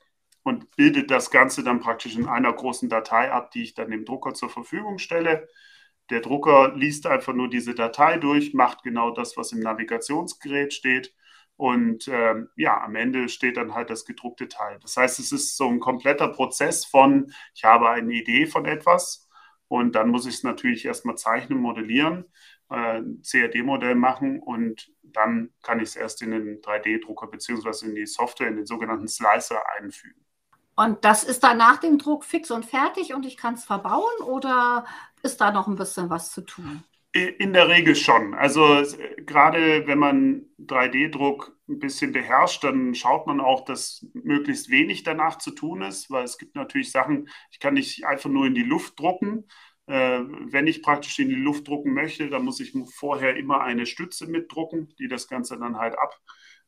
und 0.47 0.75
bildet 0.77 1.11
das 1.11 1.29
Ganze 1.29 1.61
dann 1.61 1.81
praktisch 1.81 2.15
in 2.15 2.25
einer 2.25 2.53
großen 2.53 2.87
Datei 2.87 3.31
ab, 3.31 3.51
die 3.51 3.63
ich 3.63 3.73
dann 3.73 3.91
dem 3.91 4.05
Drucker 4.05 4.33
zur 4.33 4.49
Verfügung 4.49 4.97
stelle. 4.97 5.49
Der 6.09 6.21
Drucker 6.21 6.73
liest 6.73 7.05
einfach 7.05 7.33
nur 7.33 7.49
diese 7.49 7.75
Datei 7.75 8.17
durch, 8.17 8.53
macht 8.53 8.81
genau 8.83 9.11
das, 9.11 9.35
was 9.35 9.51
im 9.51 9.59
Navigationsgerät 9.59 10.73
steht. 10.73 11.13
Und 11.57 12.07
ähm, 12.07 12.47
ja, 12.55 12.81
am 12.81 12.95
Ende 12.95 13.27
steht 13.27 13.57
dann 13.57 13.73
halt 13.73 13.89
das 13.89 14.05
gedruckte 14.05 14.47
Teil. 14.47 14.79
Das 14.81 14.95
heißt, 14.95 15.19
es 15.19 15.33
ist 15.33 15.57
so 15.57 15.67
ein 15.67 15.81
kompletter 15.81 16.29
Prozess 16.29 16.85
von, 16.85 17.33
ich 17.53 17.65
habe 17.65 17.89
eine 17.89 18.13
Idee 18.13 18.45
von 18.45 18.65
etwas 18.65 19.27
und 19.67 19.95
dann 19.95 20.07
muss 20.09 20.27
ich 20.27 20.35
es 20.35 20.43
natürlich 20.43 20.85
erstmal 20.85 21.17
zeichnen, 21.17 21.59
modellieren, 21.59 22.23
äh, 22.69 23.01
CAD-Modell 23.21 23.95
machen 23.95 24.39
und 24.39 24.93
dann 25.03 25.49
kann 25.61 25.79
ich 25.79 25.89
es 25.89 25.95
erst 25.97 26.21
in 26.21 26.31
den 26.31 26.61
3D-Drucker 26.61 27.27
beziehungsweise 27.27 27.87
in 27.87 27.95
die 27.95 28.05
Software, 28.05 28.47
in 28.47 28.55
den 28.55 28.65
sogenannten 28.65 29.09
Slicer 29.09 29.61
einfügen. 29.77 30.26
Und 30.77 31.03
das 31.03 31.23
ist 31.23 31.43
dann 31.43 31.57
nach 31.57 31.77
dem 31.77 31.97
Druck 31.97 32.23
fix 32.23 32.51
und 32.51 32.63
fertig 32.63 33.13
und 33.15 33.25
ich 33.25 33.35
kann 33.35 33.55
es 33.55 33.65
verbauen 33.65 34.21
oder 34.23 34.85
ist 35.23 35.41
da 35.41 35.51
noch 35.51 35.67
ein 35.67 35.75
bisschen 35.75 36.09
was 36.11 36.31
zu 36.31 36.41
tun? 36.41 36.83
In 37.13 37.53
der 37.53 37.67
Regel 37.67 37.95
schon. 37.95 38.35
Also 38.35 38.83
gerade 39.25 39.87
wenn 39.87 39.97
man 39.97 40.45
3D-Druck 40.59 41.57
ein 41.67 41.79
bisschen 41.79 42.11
beherrscht, 42.11 42.63
dann 42.63 42.93
schaut 42.93 43.25
man 43.25 43.41
auch, 43.41 43.65
dass 43.65 44.05
möglichst 44.13 44.69
wenig 44.69 45.01
danach 45.01 45.39
zu 45.39 45.49
tun 45.49 45.81
ist, 45.81 46.11
weil 46.11 46.23
es 46.23 46.37
gibt 46.37 46.55
natürlich 46.55 46.91
Sachen, 46.91 47.27
ich 47.49 47.59
kann 47.59 47.73
nicht 47.73 48.05
einfach 48.05 48.29
nur 48.29 48.45
in 48.45 48.53
die 48.53 48.63
Luft 48.63 48.99
drucken. 48.99 49.47
Äh, 49.87 50.19
wenn 50.51 50.67
ich 50.67 50.83
praktisch 50.83 51.17
in 51.17 51.29
die 51.29 51.35
Luft 51.35 51.67
drucken 51.67 51.93
möchte, 51.93 52.29
dann 52.29 52.43
muss 52.45 52.59
ich 52.59 52.73
vorher 52.93 53.35
immer 53.35 53.61
eine 53.61 53.87
Stütze 53.87 54.27
mitdrucken, 54.27 54.93
die 54.99 55.07
das 55.07 55.27
Ganze 55.27 55.57
dann 55.57 55.77
halt 55.77 55.97
ab, 55.97 56.19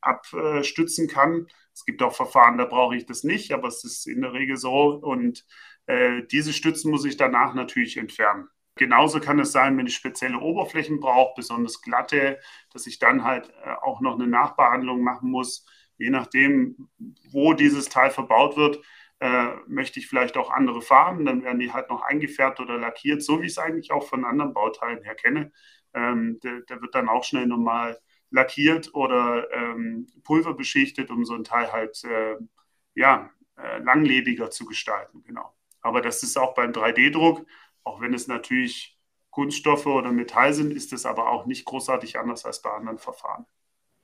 abstützen 0.01 1.07
kann. 1.07 1.47
Es 1.73 1.85
gibt 1.85 2.01
auch 2.01 2.13
Verfahren, 2.13 2.57
da 2.57 2.65
brauche 2.65 2.95
ich 2.95 3.05
das 3.05 3.23
nicht, 3.23 3.51
aber 3.53 3.67
es 3.67 3.83
ist 3.83 4.07
in 4.07 4.21
der 4.21 4.33
Regel 4.33 4.57
so. 4.57 4.93
Und 4.93 5.45
äh, 5.87 6.23
diese 6.31 6.53
Stützen 6.53 6.91
muss 6.91 7.05
ich 7.05 7.17
danach 7.17 7.53
natürlich 7.53 7.97
entfernen. 7.97 8.47
genauso 8.75 9.19
kann 9.19 9.39
es 9.39 9.51
sein, 9.51 9.77
wenn 9.77 9.87
ich 9.87 9.95
spezielle 9.95 10.39
Oberflächen 10.39 10.99
brauche, 10.99 11.33
besonders 11.35 11.81
glatte, 11.81 12.39
dass 12.71 12.87
ich 12.87 12.99
dann 12.99 13.23
halt 13.23 13.49
äh, 13.63 13.71
auch 13.81 14.01
noch 14.01 14.15
eine 14.15 14.27
Nachbehandlung 14.27 15.01
machen 15.03 15.31
muss. 15.31 15.65
Je 15.97 16.09
nachdem, 16.09 16.89
wo 17.31 17.53
dieses 17.53 17.89
Teil 17.89 18.09
verbaut 18.11 18.55
wird, 18.55 18.79
äh, 19.19 19.55
möchte 19.67 19.99
ich 19.99 20.07
vielleicht 20.07 20.37
auch 20.37 20.49
andere 20.49 20.81
Farben, 20.81 21.25
dann 21.25 21.43
werden 21.43 21.59
die 21.59 21.73
halt 21.73 21.89
noch 21.89 22.01
eingefärbt 22.03 22.59
oder 22.59 22.77
lackiert, 22.77 23.21
so 23.21 23.41
wie 23.41 23.45
ich 23.45 23.51
es 23.51 23.57
eigentlich 23.57 23.91
auch 23.91 24.07
von 24.07 24.23
anderen 24.25 24.53
Bauteilen 24.53 25.03
her 25.03 25.15
kenne. 25.15 25.51
Ähm, 25.93 26.39
der, 26.43 26.81
wird 26.81 26.95
dann 26.95 27.09
auch 27.09 27.23
schnell 27.23 27.47
nochmal 27.47 27.99
lackiert 28.31 28.93
oder 28.93 29.51
ähm, 29.51 30.07
pulverbeschichtet, 30.23 31.09
um 31.09 31.25
so 31.25 31.33
ein 31.33 31.43
Teil 31.43 31.71
halt 31.71 32.03
äh, 32.03 32.37
ja, 32.95 33.29
äh, 33.57 33.79
langlebiger 33.79 34.49
zu 34.51 34.65
gestalten. 34.65 35.23
Genau. 35.23 35.53
Aber 35.81 36.01
das 36.01 36.23
ist 36.23 36.37
auch 36.37 36.53
beim 36.53 36.71
3D-Druck, 36.71 37.45
auch 37.83 38.01
wenn 38.01 38.13
es 38.13 38.27
natürlich 38.27 38.97
Kunststoffe 39.31 39.85
oder 39.85 40.11
Metall 40.11 40.53
sind, 40.53 40.73
ist 40.73 40.91
es 40.91 41.05
aber 41.05 41.29
auch 41.29 41.45
nicht 41.45 41.65
großartig 41.65 42.19
anders 42.19 42.45
als 42.45 42.61
bei 42.61 42.71
anderen 42.71 42.97
Verfahren. 42.97 43.45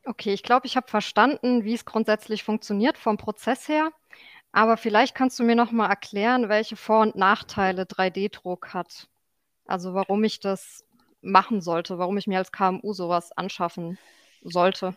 Okay, 0.06 0.34
ich 0.34 0.44
glaube, 0.44 0.68
ich 0.68 0.78
habe 0.78 0.88
verstanden, 0.88 1.64
wie 1.64 1.74
es 1.74 1.84
grundsätzlich 1.84 2.44
funktioniert 2.44 2.98
vom 2.98 3.18
Prozess 3.18 3.68
her. 3.68 3.92
Aber 4.52 4.78
vielleicht 4.78 5.16
kannst 5.16 5.38
du 5.40 5.44
mir 5.44 5.56
noch 5.56 5.72
mal 5.72 5.90
erklären, 5.90 6.48
welche 6.48 6.78
Vor- 6.78 7.02
und 7.02 7.16
Nachteile 7.16 7.84
3D-Druck 7.84 8.74
hat. 8.74 9.10
Also 9.66 9.94
warum 9.94 10.24
ich 10.24 10.40
das 10.40 10.85
machen 11.26 11.62
sollte, 11.62 11.98
warum 12.00 12.18
ich 12.18 12.28
mir 12.28 12.40
als 12.40 12.52
KMU 12.52 12.94
sowas 12.94 13.32
anschaffen 13.34 14.00
sollte. 14.44 14.96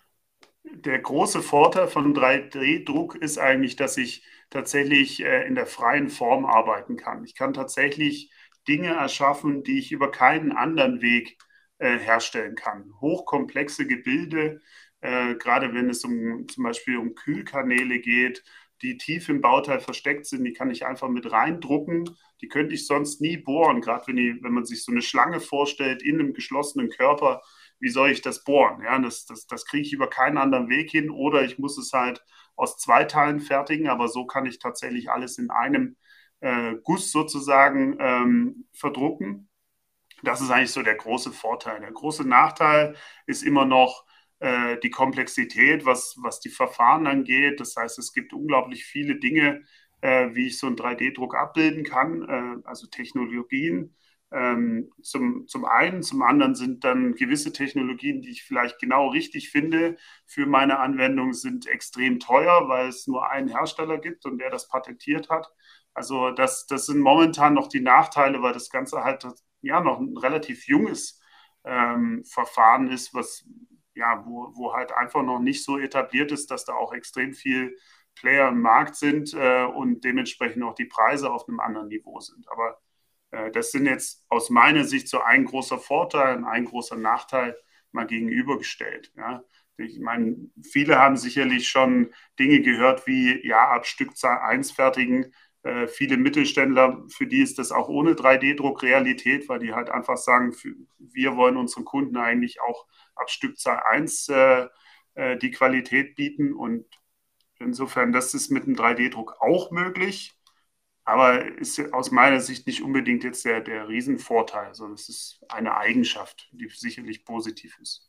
Der 0.65 0.99
große 1.01 1.43
Vorteil 1.43 1.89
von 1.89 2.15
3D-Druck 2.15 3.17
ist 3.17 3.39
eigentlich, 3.39 3.77
dass 3.77 3.97
ich 3.97 4.23
tatsächlich 4.51 5.23
äh, 5.25 5.47
in 5.47 5.55
der 5.55 5.67
freien 5.67 6.09
Form 6.11 6.45
arbeiten 6.47 6.97
kann. 6.97 7.25
Ich 7.25 7.35
kann 7.35 7.55
tatsächlich 7.55 8.31
Dinge 8.69 8.89
erschaffen, 8.95 9.63
die 9.65 9.79
ich 9.79 9.93
über 9.93 10.11
keinen 10.11 10.53
anderen 10.53 11.01
Weg 11.01 11.39
äh, 11.79 11.99
herstellen 11.99 12.55
kann. 12.55 12.93
Hochkomplexe 13.01 13.87
Gebilde, 13.87 14.61
äh, 15.01 15.35
gerade 15.37 15.75
wenn 15.75 15.91
es 15.91 16.05
um 16.05 16.47
zum 16.49 16.65
Beispiel 16.65 16.99
um 16.99 17.15
Kühlkanäle 17.15 17.99
geht, 18.01 18.45
die 18.83 18.97
tief 18.97 19.29
im 19.29 19.41
Bauteil 19.41 19.81
versteckt 19.81 20.27
sind, 20.27 20.45
die 20.45 20.53
kann 20.53 20.71
ich 20.71 20.87
einfach 20.87 21.09
mit 21.09 21.31
reindrucken. 21.31 22.17
Die 22.41 22.49
könnte 22.49 22.75
ich 22.75 22.87
sonst 22.87 23.21
nie 23.21 23.37
bohren, 23.37 23.81
gerade 23.81 24.07
wenn, 24.07 24.43
wenn 24.43 24.53
man 24.53 24.65
sich 24.65 24.85
so 24.85 24.93
eine 24.93 25.03
Schlange 25.03 25.41
vorstellt 25.41 26.03
in 26.03 26.21
einem 26.21 26.33
geschlossenen 26.33 26.89
Körper. 26.91 27.43
Wie 27.81 27.89
soll 27.89 28.11
ich 28.11 28.23
das 28.23 28.45
bohren? 28.45 28.83
Ja, 28.83 28.99
das, 28.99 29.27
das, 29.27 29.47
das 29.47 29.65
kriege 29.65 29.87
ich 29.87 29.93
über 29.93 30.09
keinen 30.09 30.39
anderen 30.39 30.69
Weg 30.69 30.91
hin 30.91 31.11
oder 31.11 31.43
ich 31.43 31.59
muss 31.59 31.79
es 31.79 31.93
halt 31.93 32.23
aus 32.57 32.77
zwei 32.77 33.05
Teilen 33.05 33.41
fertigen, 33.41 33.89
aber 33.89 34.09
so 34.09 34.27
kann 34.27 34.47
ich 34.47 34.59
tatsächlich 34.59 35.11
alles 35.11 35.39
in 35.39 35.51
einem 35.51 35.97
äh, 36.41 36.75
Guss 36.83 37.13
sozusagen 37.13 37.97
ähm, 38.01 38.67
verdrucken. 38.73 39.49
Das 40.23 40.41
ist 40.41 40.51
eigentlich 40.51 40.73
so 40.73 40.83
der 40.83 40.97
große 40.97 41.33
Vorteil. 41.33 41.81
Der 41.81 41.93
große 41.93 42.27
Nachteil 42.27 42.97
ist 43.27 43.43
immer 43.43 43.65
noch, 43.65 44.05
äh, 44.41 44.79
die 44.83 44.91
Komplexität, 44.91 45.85
was, 45.85 46.17
was 46.23 46.41
die 46.41 46.51
Verfahren 46.51 47.07
angeht. 47.07 47.61
Das 47.61 47.77
heißt, 47.77 47.99
es 47.99 48.13
gibt 48.13 48.33
unglaublich 48.33 48.85
viele 48.85 49.17
Dinge, 49.17 49.63
äh, 50.01 50.29
wie 50.35 50.47
ich 50.47 50.59
so 50.59 50.67
einen 50.67 50.77
3D-Druck 50.77 51.35
abbilden 51.37 51.85
kann, 51.85 52.23
äh, 52.23 52.69
also 52.69 52.87
Technologien. 52.87 53.95
Ähm, 54.31 54.91
zum, 55.03 55.47
zum 55.49 55.65
einen, 55.65 56.03
zum 56.03 56.23
anderen 56.23 56.55
sind 56.55 56.85
dann 56.85 57.15
gewisse 57.15 57.53
Technologien, 57.53 58.21
die 58.21 58.31
ich 58.31 58.45
vielleicht 58.45 58.79
genau 58.79 59.09
richtig 59.09 59.51
finde 59.51 59.97
für 60.27 60.45
meine 60.47 60.79
Anwendung, 60.81 61.33
sind 61.33 61.67
extrem 61.67 62.21
teuer, 62.21 62.69
weil 62.69 62.89
es 62.89 63.07
nur 63.07 63.31
einen 63.31 63.49
Hersteller 63.49 63.99
gibt 63.99 64.27
und 64.27 64.39
der 64.39 64.51
das 64.51 64.69
patentiert 64.69 65.31
hat. 65.31 65.49
Also 65.95 66.31
das, 66.31 66.67
das 66.67 66.87
sind 66.87 67.01
momentan 67.01 67.55
noch 67.55 67.69
die 67.69 67.81
Nachteile, 67.81 68.43
weil 68.43 68.53
das 68.53 68.71
Ganze 68.71 69.03
halt 69.03 69.27
ja 69.63 69.81
noch 69.81 69.99
ein 69.99 70.17
relativ 70.17 70.69
junges 70.69 71.21
ähm, 71.65 72.23
Verfahren 72.25 72.89
ist, 72.91 73.15
was 73.15 73.45
ja, 73.99 74.25
wo, 74.27 74.53
wo 74.55 74.75
halt 74.75 74.93
einfach 74.93 75.23
noch 75.23 75.41
nicht 75.41 75.65
so 75.65 75.79
etabliert 75.79 76.33
ist, 76.33 76.51
dass 76.51 76.65
da 76.65 76.75
auch 76.75 76.93
extrem 76.93 77.35
viel 77.35 77.77
Player 78.15 78.49
im 78.49 78.61
Markt 78.63 78.97
sind 78.97 79.35
äh, 79.35 79.65
und 79.65 80.05
dementsprechend 80.05 80.63
auch 80.63 80.75
die 80.75 80.87
Preise 80.87 81.31
auf 81.31 81.49
einem 81.49 81.61
anderen 81.61 81.89
Niveau 81.89 82.21
sind. 82.21 82.49
Aber 82.49 82.81
äh, 83.33 83.51
das 83.51 83.73
sind 83.73 83.87
jetzt 83.87 84.25
aus 84.29 84.51
meiner 84.51 84.85
Sicht 84.85 85.09
so 85.09 85.21
ein 85.21 85.45
großer 85.45 85.79
Vorteil 85.79 86.37
und 86.37 86.45
ein 86.45 86.65
großer 86.65 86.97
Nachteil 86.97 87.57
mal 87.93 88.07
gegenübergestellt. 88.07 89.13
Ja. 89.17 89.45
Ich 89.77 90.01
meine, 90.01 90.37
viele 90.63 90.99
haben 90.99 91.17
sicherlich 91.17 91.69
schon 91.69 92.13
Dinge 92.39 92.61
gehört 92.63 93.07
wie, 93.07 93.47
ja, 93.47 93.69
ab 93.71 93.87
Stückzahl 93.87 94.39
1 94.41 94.73
fertigen. 94.73 95.33
Äh, 95.63 95.89
viele 95.89 96.17
Mittelständler, 96.17 97.05
für 97.09 97.27
die 97.27 97.41
ist 97.43 97.59
das 97.59 97.73
auch 97.73 97.89
ohne 97.89 98.15
3D-Druck 98.15 98.83
Realität, 98.83 99.49
weil 99.49 99.59
die 99.59 99.75
halt 99.75 99.91
einfach 99.91 100.17
sagen, 100.17 100.55
wir 100.99 101.37
wollen 101.37 101.57
unseren 101.57 101.85
Kunden 101.85 102.17
eigentlich 102.17 102.61
auch 102.61 102.87
ab 103.15 103.31
Stückzahl 103.31 103.83
1 103.91 104.29
äh, 104.29 104.69
äh, 105.15 105.37
die 105.39 105.51
Qualität 105.51 106.15
bieten. 106.15 106.53
Und 106.55 106.87
insofern, 107.59 108.13
das 108.13 108.35
ist 108.35 108.51
mit 108.51 108.67
dem 108.67 108.77
3D-Druck 108.77 109.37
auch 109.41 109.71
möglich. 109.71 110.35
Aber 111.05 111.45
ist 111.59 111.81
aus 111.95 112.11
meiner 112.11 112.41
Sicht 112.41 112.67
nicht 112.67 112.83
unbedingt 112.83 113.25
jetzt 113.25 113.45
der, 113.45 113.61
der 113.63 113.89
Riesenvorteil, 113.89 114.75
sondern 114.75 114.95
es 114.95 115.09
ist 115.09 115.41
eine 115.49 115.77
Eigenschaft, 115.77 116.49
die 116.53 116.69
sicherlich 116.69 117.25
positiv 117.25 117.79
ist. 117.81 118.08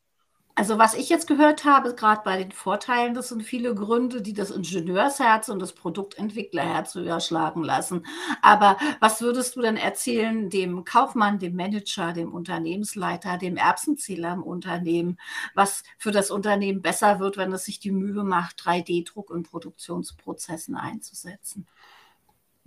Also 0.56 0.78
was 0.78 0.94
ich 0.94 1.08
jetzt 1.08 1.26
gehört 1.28 1.64
habe, 1.64 1.96
gerade 1.96 2.22
bei 2.26 2.38
den 2.38 2.52
Vorteilen, 2.52 3.14
das 3.14 3.30
sind 3.30 3.44
viele 3.44 3.74
Gründe, 3.74 4.22
die 4.22 4.34
das 4.34 4.52
Ingenieursherz 4.52 5.48
und 5.48 5.60
das 5.60 5.72
Produktentwicklerherz 5.74 6.96
überschlagen 6.96 7.64
lassen. 7.64 8.06
Aber 8.42 8.78
was 9.00 9.22
würdest 9.22 9.56
du 9.56 9.62
denn 9.62 9.78
erzählen 9.78 10.50
dem 10.50 10.84
Kaufmann, 10.84 11.40
dem 11.40 11.56
Manager, 11.56 12.12
dem 12.12 12.34
Unternehmensleiter, 12.34 13.38
dem 13.38 13.56
Erbsenzähler 13.56 14.34
im 14.34 14.44
Unternehmen, 14.44 15.18
was 15.56 15.84
für 15.98 16.12
das 16.12 16.30
Unternehmen 16.30 16.82
besser 16.82 17.20
wird, 17.22 17.38
wenn 17.38 17.54
es 17.54 17.64
sich 17.64 17.80
die 17.80 17.92
Mühe 17.92 18.24
macht, 18.26 18.60
3D-Druck 18.60 19.32
in 19.32 19.44
Produktionsprozessen 19.44 20.76
einzusetzen? 20.76 21.68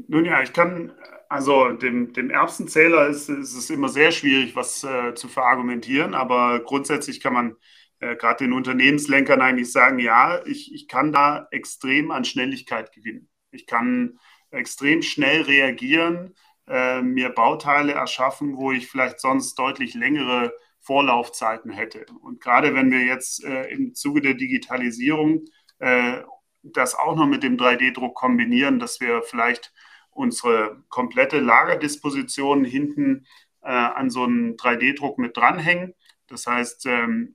Nun 0.09 0.25
ja, 0.25 0.43
ich 0.43 0.53
kann, 0.53 0.93
also 1.29 1.73
dem, 1.73 2.13
dem 2.13 2.31
Erbsenzähler 2.31 3.09
ist, 3.09 3.29
ist 3.29 3.55
es 3.55 3.71
immer 3.71 3.89
sehr 3.89 4.13
schwierig, 4.13 4.57
was 4.57 4.85
äh, 4.85 5.15
zu 5.15 5.29
verargumentieren, 5.29 6.15
aber 6.15 6.61
grundsätzlich 6.61 7.21
kann 7.21 7.33
man 7.35 7.57
äh, 8.01 8.17
gerade 8.17 8.45
den 8.45 8.53
Unternehmenslenkern 8.53 9.41
eigentlich 9.41 9.71
sagen, 9.73 9.99
ja, 9.99 10.45
ich, 10.47 10.75
ich 10.75 10.89
kann 10.89 11.13
da 11.13 11.47
extrem 11.51 12.11
an 12.11 12.25
Schnelligkeit 12.25 12.93
gewinnen. 12.93 13.29
Ich 13.51 13.67
kann 13.67 14.19
extrem 14.51 15.03
schnell 15.03 15.43
reagieren, 15.43 16.35
äh, 16.67 17.03
mir 17.03 17.31
Bauteile 17.31 17.93
erschaffen, 17.93 18.57
wo 18.57 18.73
ich 18.73 18.89
vielleicht 18.89 19.21
sonst 19.21 19.55
deutlich 19.59 19.95
längere 19.95 20.53
Vorlaufzeiten 20.81 21.71
hätte. 21.71 22.07
Und 22.21 22.41
gerade 22.41 22.75
wenn 22.75 22.91
wir 22.91 23.05
jetzt 23.05 23.45
äh, 23.45 23.71
im 23.71 23.95
Zuge 23.95 24.21
der 24.21 24.35
Digitalisierung 24.35 25.45
äh, 25.79 26.23
das 26.63 26.95
auch 26.95 27.17
noch 27.17 27.27
mit 27.27 27.43
dem 27.43 27.57
3D-Druck 27.57 28.15
kombinieren, 28.15 28.79
dass 28.79 29.01
wir 29.01 29.23
vielleicht 29.23 29.73
unsere 30.13 30.83
komplette 30.89 31.41
Lagerdisposition 31.41 32.65
hinten 32.65 33.27
äh, 33.63 33.71
an 33.71 34.11
so 34.11 34.25
einen 34.25 34.57
3D-Druck 34.57 35.19
mit 35.19 35.37
dranhängen. 35.37 35.95
Das 36.29 36.47
heißt, 36.47 36.87
ähm, 36.87 37.35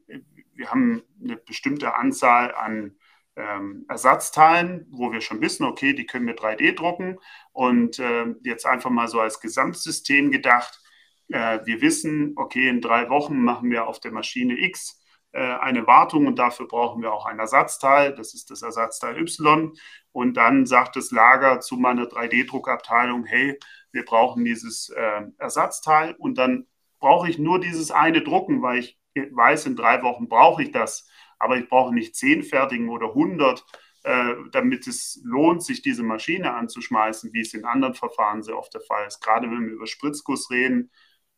wir 0.54 0.72
haben 0.72 1.04
eine 1.24 1.38
bestimmte 1.38 1.96
Anzahl 1.96 2.54
an 2.54 2.96
ähm, 3.36 3.86
Ersatzteilen, 3.88 4.88
wo 4.90 5.12
wir 5.12 5.22
schon 5.22 5.42
wissen, 5.42 5.64
okay, 5.64 5.94
die 5.94 6.06
können 6.06 6.28
wir 6.28 6.36
3D 6.36 6.76
drucken. 6.76 7.18
Und 7.54 8.00
äh, 8.00 8.26
jetzt 8.44 8.66
einfach 8.66 8.90
mal 8.90 9.08
so 9.08 9.20
als 9.20 9.40
Gesamtsystem 9.40 10.32
gedacht, 10.32 10.82
äh, 11.30 11.60
wir 11.66 11.82
wissen, 11.82 12.34
okay, 12.36 12.68
in 12.68 12.82
drei 12.82 13.10
Wochen 13.10 13.40
machen 13.40 13.70
wir 13.70 13.88
auf 13.88 14.00
der 14.00 14.12
Maschine 14.12 14.60
X 14.60 14.97
eine 15.42 15.86
Wartung 15.88 16.28
und 16.28 16.40
dafür 16.40 16.68
brauchen 16.68 17.02
wir 17.02 17.14
auch 17.14 17.26
ein 17.26 17.40
Ersatzteil. 17.40 18.16
Das 18.16 18.34
ist 18.34 18.50
das 18.50 18.62
Ersatzteil 18.62 19.20
Y. 19.20 19.74
Und 20.12 20.36
dann 20.36 20.66
sagt 20.66 20.96
das 20.96 21.12
Lager 21.12 21.60
zu 21.60 21.78
meiner 21.78 22.06
3D-Druckabteilung, 22.06 23.26
hey, 23.26 23.60
wir 23.92 24.06
brauchen 24.06 24.46
dieses 24.46 24.90
äh, 24.90 25.22
Ersatzteil 25.38 26.16
und 26.18 26.38
dann 26.38 26.68
brauche 27.00 27.30
ich 27.30 27.38
nur 27.38 27.60
dieses 27.60 27.92
eine 27.92 28.22
drucken, 28.22 28.62
weil 28.62 28.80
ich 28.80 29.00
weiß, 29.16 29.66
in 29.66 29.76
drei 29.76 30.04
Wochen 30.04 30.28
brauche 30.28 30.64
ich 30.64 30.72
das, 30.72 31.08
aber 31.40 31.58
ich 31.58 31.68
brauche 31.70 31.94
nicht 31.94 32.16
zehn 32.16 32.44
fertigen 32.44 32.90
oder 32.90 33.10
100, 33.10 33.64
äh, 34.04 34.36
damit 34.52 34.88
es 34.88 35.22
lohnt, 35.24 35.64
sich 35.64 35.82
diese 35.82 36.04
Maschine 36.04 36.54
anzuschmeißen, 36.54 37.34
wie 37.34 37.42
es 37.42 37.54
in 37.54 37.66
anderen 37.66 37.94
Verfahren 37.94 38.44
sehr 38.44 38.58
oft 38.58 38.74
der 38.74 38.82
Fall 38.82 39.08
ist. 39.08 39.22
Gerade 39.22 39.50
wenn 39.50 39.66
wir 39.66 39.74
über 39.74 39.88
Spritzguss 39.88 40.50
reden, 40.50 40.92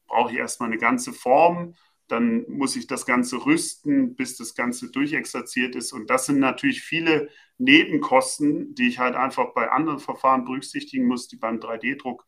brauche 0.08 0.32
ich 0.32 0.38
erstmal 0.38 0.70
eine 0.70 0.78
ganze 0.78 1.14
Form, 1.14 1.76
dann 2.12 2.46
muss 2.50 2.76
ich 2.76 2.88
das 2.88 3.06
Ganze 3.06 3.46
rüsten, 3.46 4.16
bis 4.16 4.36
das 4.38 4.56
Ganze 4.56 4.92
durchexerziert 4.92 5.76
ist. 5.76 5.94
Und 5.94 6.10
das 6.10 6.26
sind 6.26 6.40
natürlich 6.40 6.82
viele 6.82 7.30
Nebenkosten, 7.58 8.74
die 8.76 8.88
ich 8.88 9.00
halt 9.00 9.16
einfach 9.16 9.54
bei 9.54 9.70
anderen 9.72 10.00
Verfahren 10.00 10.46
berücksichtigen 10.46 11.06
muss, 11.06 11.28
die 11.28 11.38
beim 11.38 11.60
3D-Druck 11.60 12.26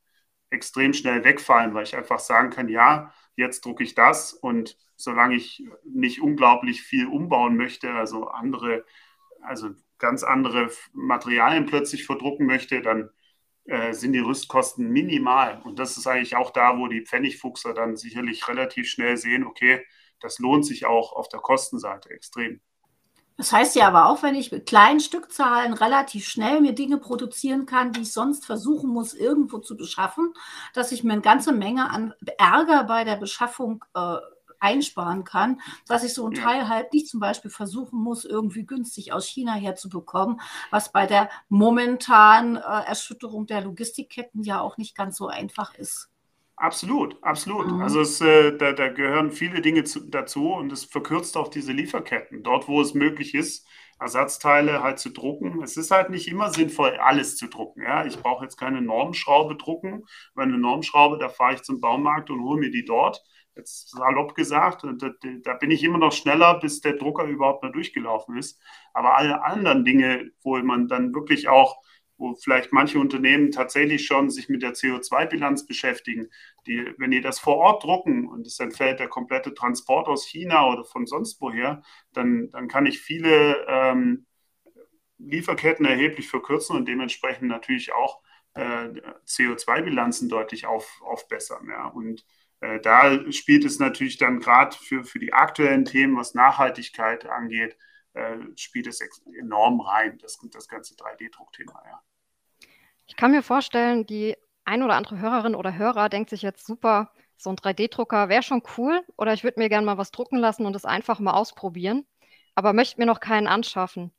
extrem 0.49 0.93
schnell 0.93 1.23
wegfallen, 1.23 1.73
weil 1.73 1.83
ich 1.83 1.95
einfach 1.95 2.19
sagen 2.19 2.49
kann, 2.51 2.67
ja, 2.69 3.13
jetzt 3.35 3.65
drucke 3.65 3.83
ich 3.83 3.95
das 3.95 4.33
und 4.33 4.77
solange 4.97 5.35
ich 5.35 5.63
nicht 5.83 6.21
unglaublich 6.21 6.83
viel 6.83 7.07
umbauen 7.07 7.57
möchte, 7.57 7.91
also 7.93 8.27
andere, 8.27 8.85
also 9.41 9.71
ganz 9.97 10.23
andere 10.23 10.69
Materialien 10.93 11.65
plötzlich 11.65 12.05
verdrucken 12.05 12.45
möchte, 12.45 12.81
dann 12.81 13.09
äh, 13.65 13.93
sind 13.93 14.13
die 14.13 14.19
Rüstkosten 14.19 14.89
minimal. 14.89 15.61
Und 15.63 15.79
das 15.79 15.97
ist 15.97 16.07
eigentlich 16.07 16.35
auch 16.35 16.51
da, 16.51 16.77
wo 16.77 16.87
die 16.87 17.05
Pfennigfuchser 17.05 17.73
dann 17.73 17.95
sicherlich 17.95 18.47
relativ 18.47 18.87
schnell 18.87 19.17
sehen, 19.17 19.45
okay, 19.45 19.85
das 20.19 20.39
lohnt 20.39 20.65
sich 20.65 20.85
auch 20.85 21.13
auf 21.13 21.29
der 21.29 21.39
Kostenseite 21.39 22.09
extrem. 22.09 22.61
Das 23.37 23.51
heißt 23.51 23.75
ja 23.75 23.87
aber 23.87 24.07
auch, 24.07 24.21
wenn 24.21 24.35
ich 24.35 24.51
mit 24.51 24.67
kleinen 24.67 24.99
Stückzahlen 24.99 25.73
relativ 25.73 26.27
schnell 26.27 26.61
mir 26.61 26.73
Dinge 26.73 26.97
produzieren 26.97 27.65
kann, 27.65 27.91
die 27.91 28.01
ich 28.01 28.13
sonst 28.13 28.45
versuchen 28.45 28.91
muss, 28.91 29.15
irgendwo 29.15 29.57
zu 29.57 29.75
beschaffen, 29.75 30.33
dass 30.75 30.91
ich 30.91 31.03
mir 31.03 31.13
eine 31.13 31.21
ganze 31.21 31.51
Menge 31.51 31.89
an 31.89 32.13
Ärger 32.37 32.83
bei 32.83 33.03
der 33.03 33.15
Beschaffung 33.15 33.83
äh, 33.95 34.17
einsparen 34.61 35.23
kann, 35.23 35.59
dass 35.87 36.03
ich 36.03 36.13
so 36.13 36.27
ein 36.27 36.33
Teil 36.33 36.69
halt 36.69 36.93
nicht 36.93 37.07
zum 37.07 37.19
Beispiel 37.19 37.51
versuchen 37.51 37.99
muss, 37.99 38.25
irgendwie 38.25 38.65
günstig 38.65 39.11
aus 39.11 39.27
China 39.27 39.53
herzubekommen, 39.53 40.39
was 40.69 40.91
bei 40.91 41.05
der 41.07 41.29
momentanen 41.49 42.55
äh, 42.55 42.59
Erschütterung 42.59 43.47
der 43.47 43.61
Logistikketten 43.61 44.43
ja 44.43 44.61
auch 44.61 44.77
nicht 44.77 44.95
ganz 44.95 45.17
so 45.17 45.27
einfach 45.27 45.75
ist. 45.75 46.09
Absolut, 46.61 47.17
absolut. 47.23 47.71
Mhm. 47.71 47.81
Also 47.81 48.01
es, 48.01 48.21
äh, 48.21 48.55
da, 48.55 48.71
da, 48.71 48.89
gehören 48.89 49.31
viele 49.31 49.61
Dinge 49.61 49.83
zu, 49.83 50.07
dazu 50.07 50.53
und 50.53 50.71
es 50.71 50.85
verkürzt 50.85 51.35
auch 51.35 51.47
diese 51.47 51.71
Lieferketten. 51.71 52.43
Dort, 52.43 52.67
wo 52.67 52.79
es 52.81 52.93
möglich 52.93 53.33
ist, 53.33 53.67
Ersatzteile 53.99 54.83
halt 54.83 54.99
zu 54.99 55.09
drucken. 55.09 55.63
Es 55.63 55.75
ist 55.75 55.89
halt 55.89 56.11
nicht 56.11 56.27
immer 56.27 56.51
sinnvoll, 56.51 56.97
alles 56.97 57.35
zu 57.37 57.47
drucken. 57.47 57.81
Ja? 57.81 58.05
Ich 58.05 58.17
brauche 58.17 58.43
jetzt 58.43 58.57
keine 58.57 58.81
Normschraube 58.81 59.55
drucken. 59.55 60.03
Weil 60.35 60.49
eine 60.49 60.59
Normschraube, 60.59 61.17
da 61.17 61.29
fahre 61.29 61.55
ich 61.55 61.63
zum 61.63 61.79
Baumarkt 61.79 62.29
und 62.29 62.43
hole 62.43 62.59
mir 62.59 62.71
die 62.71 62.85
dort. 62.85 63.23
Jetzt 63.61 63.91
salopp 63.91 64.33
gesagt, 64.33 64.83
da, 64.83 65.09
da 65.43 65.53
bin 65.53 65.69
ich 65.69 65.83
immer 65.83 65.99
noch 65.99 66.11
schneller, 66.11 66.59
bis 66.59 66.81
der 66.81 66.93
Drucker 66.93 67.25
überhaupt 67.25 67.61
mal 67.61 67.71
durchgelaufen 67.71 68.37
ist. 68.37 68.59
Aber 68.93 69.17
alle 69.17 69.43
anderen 69.43 69.85
Dinge, 69.85 70.31
wo 70.41 70.57
man 70.57 70.87
dann 70.87 71.13
wirklich 71.13 71.47
auch 71.47 71.81
wo 72.21 72.35
vielleicht 72.35 72.71
manche 72.71 72.99
Unternehmen 72.99 73.51
tatsächlich 73.51 74.05
schon 74.05 74.29
sich 74.29 74.47
mit 74.47 74.61
der 74.61 74.73
CO2-Bilanz 74.73 75.65
beschäftigen, 75.65 76.29
die, 76.67 76.93
wenn 76.97 77.09
die 77.09 77.19
das 77.19 77.39
vor 77.39 77.57
Ort 77.57 77.83
drucken 77.83 78.27
und 78.27 78.45
es 78.45 78.59
entfällt 78.59 78.99
der 78.99 79.07
komplette 79.07 79.55
Transport 79.55 80.07
aus 80.07 80.25
China 80.27 80.67
oder 80.71 80.85
von 80.85 81.07
sonst 81.07 81.41
woher, 81.41 81.81
dann, 82.13 82.51
dann 82.51 82.67
kann 82.67 82.85
ich 82.85 82.99
viele 82.99 83.65
ähm, 83.67 84.27
Lieferketten 85.17 85.85
erheblich 85.85 86.29
verkürzen 86.29 86.75
und 86.75 86.87
dementsprechend 86.87 87.47
natürlich 87.47 87.91
auch 87.91 88.21
äh, 88.53 88.89
CO2-Bilanzen 89.25 90.29
deutlich 90.29 90.67
auf, 90.67 91.01
aufbessern. 91.01 91.67
Ja. 91.69 91.87
Und 91.87 92.21
äh, 92.21 92.23
da 92.61 93.31
spielt 93.31 93.65
es 93.65 93.79
natürlich 93.79 94.17
dann 94.17 94.39
gerade 94.39 94.75
für, 94.75 95.03
für 95.03 95.19
die 95.19 95.33
aktuellen 95.33 95.85
Themen, 95.85 96.15
was 96.15 96.35
Nachhaltigkeit 96.35 97.25
angeht, 97.25 97.75
äh, 98.13 98.37
spielt 98.55 98.87
es 98.87 99.01
enorm 99.39 99.81
rein, 99.81 100.17
das, 100.19 100.37
das 100.51 100.67
ganze 100.67 100.95
3D-Druckthema. 100.95 101.81
Ja. 101.85 102.01
Ich 103.07 103.15
kann 103.15 103.31
mir 103.31 103.41
vorstellen, 103.41 104.05
die 104.05 104.35
ein 104.63 104.83
oder 104.83 104.93
andere 104.93 105.19
Hörerin 105.19 105.55
oder 105.55 105.75
Hörer 105.75 106.09
denkt 106.09 106.29
sich 106.29 106.41
jetzt 106.43 106.65
super, 106.65 107.11
so 107.35 107.49
ein 107.49 107.55
3D-Drucker 107.55 108.29
wäre 108.29 108.43
schon 108.43 108.61
cool 108.77 109.01
oder 109.17 109.33
ich 109.33 109.43
würde 109.43 109.59
mir 109.59 109.69
gerne 109.69 109.85
mal 109.85 109.97
was 109.97 110.11
drucken 110.11 110.37
lassen 110.37 110.65
und 110.65 110.75
es 110.75 110.85
einfach 110.85 111.19
mal 111.19 111.33
ausprobieren, 111.33 112.05
aber 112.53 112.73
möchte 112.73 112.99
mir 112.99 113.07
noch 113.07 113.19
keinen 113.19 113.47
anschaffen. 113.47 114.11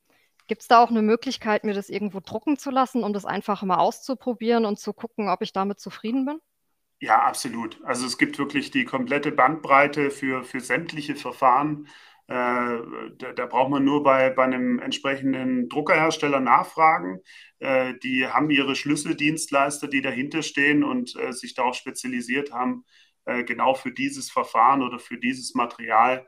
Gibt 0.49 0.63
es 0.63 0.69
da 0.69 0.83
auch 0.83 0.91
eine 0.91 1.03
Möglichkeit, 1.03 1.63
mir 1.63 1.75
das 1.75 1.89
irgendwo 1.89 2.19
drucken 2.19 2.59
zu 2.59 2.71
lassen, 2.71 3.05
um 3.05 3.13
das 3.13 3.25
einfach 3.25 3.63
mal 3.63 3.79
auszuprobieren 3.79 4.65
und 4.65 4.81
zu 4.81 4.93
gucken, 4.93 5.29
ob 5.29 5.43
ich 5.43 5.53
damit 5.53 5.79
zufrieden 5.79 6.27
bin? 6.27 6.41
Ja, 7.03 7.25
absolut. 7.25 7.81
Also 7.83 8.07
es 8.07 8.17
gibt 8.17 8.39
wirklich 8.39 8.71
die 8.71 8.85
komplette 8.85 9.33
Bandbreite 9.33 10.13
für, 10.13 10.45
für 10.45 10.61
sämtliche 10.61 11.17
Verfahren. 11.17 11.89
Äh, 12.29 12.79
da, 13.19 13.33
da, 13.35 13.47
braucht 13.47 13.71
man 13.71 13.85
nur 13.85 14.05
bei, 14.05 14.31
bei 14.31 14.45
einem 14.45 14.79
entsprechenden 14.79 15.69
Druckerhersteller 15.69 16.39
nachfragen. 16.39 17.19
Äh, 17.59 17.95
die 18.05 18.29
haben 18.29 18.51
ihre 18.51 18.77
Schlüsseldienstleister, 18.77 19.89
die 19.89 20.01
dahinter 20.01 20.43
stehen 20.43 20.85
und 20.85 21.17
äh, 21.17 21.33
sich 21.33 21.55
darauf 21.55 21.75
spezialisiert 21.75 22.53
haben, 22.53 22.85
genau 23.25 23.75
für 23.75 23.93
dieses 23.93 24.33
Verfahren 24.33 24.83
oder 24.83 24.99
für 24.99 25.17
dieses 25.17 25.55
Material 25.55 26.27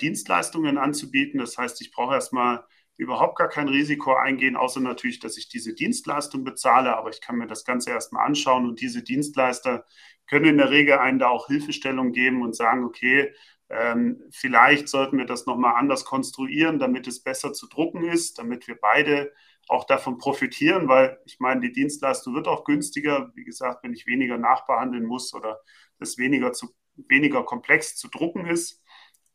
Dienstleistungen 0.00 0.78
anzubieten. 0.78 1.38
Das 1.38 1.58
heißt, 1.58 1.78
ich 1.82 1.92
brauche 1.92 2.14
erstmal 2.14 2.64
überhaupt 2.96 3.36
gar 3.36 3.48
kein 3.48 3.68
Risiko 3.68 4.14
eingehen, 4.14 4.56
außer 4.56 4.80
natürlich, 4.80 5.20
dass 5.20 5.36
ich 5.36 5.48
diese 5.48 5.74
Dienstleistung 5.74 6.44
bezahle, 6.44 6.96
aber 6.96 7.10
ich 7.10 7.20
kann 7.20 7.36
mir 7.36 7.46
das 7.46 7.64
Ganze 7.64 7.90
erstmal 7.90 8.26
anschauen 8.26 8.66
und 8.66 8.80
diese 8.80 9.02
Dienstleister 9.02 9.84
können 10.26 10.46
in 10.46 10.58
der 10.58 10.70
Regel 10.70 10.98
einen 10.98 11.18
da 11.18 11.28
auch 11.28 11.46
Hilfestellung 11.46 12.12
geben 12.12 12.42
und 12.42 12.56
sagen, 12.56 12.84
okay, 12.84 13.32
ähm, 13.68 14.22
vielleicht 14.30 14.88
sollten 14.88 15.18
wir 15.18 15.26
das 15.26 15.46
nochmal 15.46 15.74
anders 15.76 16.04
konstruieren, 16.04 16.78
damit 16.78 17.06
es 17.06 17.22
besser 17.22 17.52
zu 17.52 17.68
drucken 17.68 18.04
ist, 18.04 18.38
damit 18.38 18.68
wir 18.68 18.76
beide 18.80 19.32
auch 19.68 19.84
davon 19.84 20.18
profitieren, 20.18 20.88
weil 20.88 21.18
ich 21.24 21.40
meine, 21.40 21.60
die 21.60 21.72
Dienstleistung 21.72 22.34
wird 22.34 22.46
auch 22.46 22.64
günstiger. 22.64 23.32
Wie 23.34 23.44
gesagt, 23.44 23.82
wenn 23.82 23.92
ich 23.92 24.06
weniger 24.06 24.38
nachbehandeln 24.38 25.04
muss 25.04 25.34
oder 25.34 25.60
es 25.98 26.18
weniger, 26.18 26.52
zu, 26.52 26.68
weniger 27.08 27.42
komplex 27.42 27.96
zu 27.96 28.08
drucken 28.08 28.46
ist. 28.46 28.82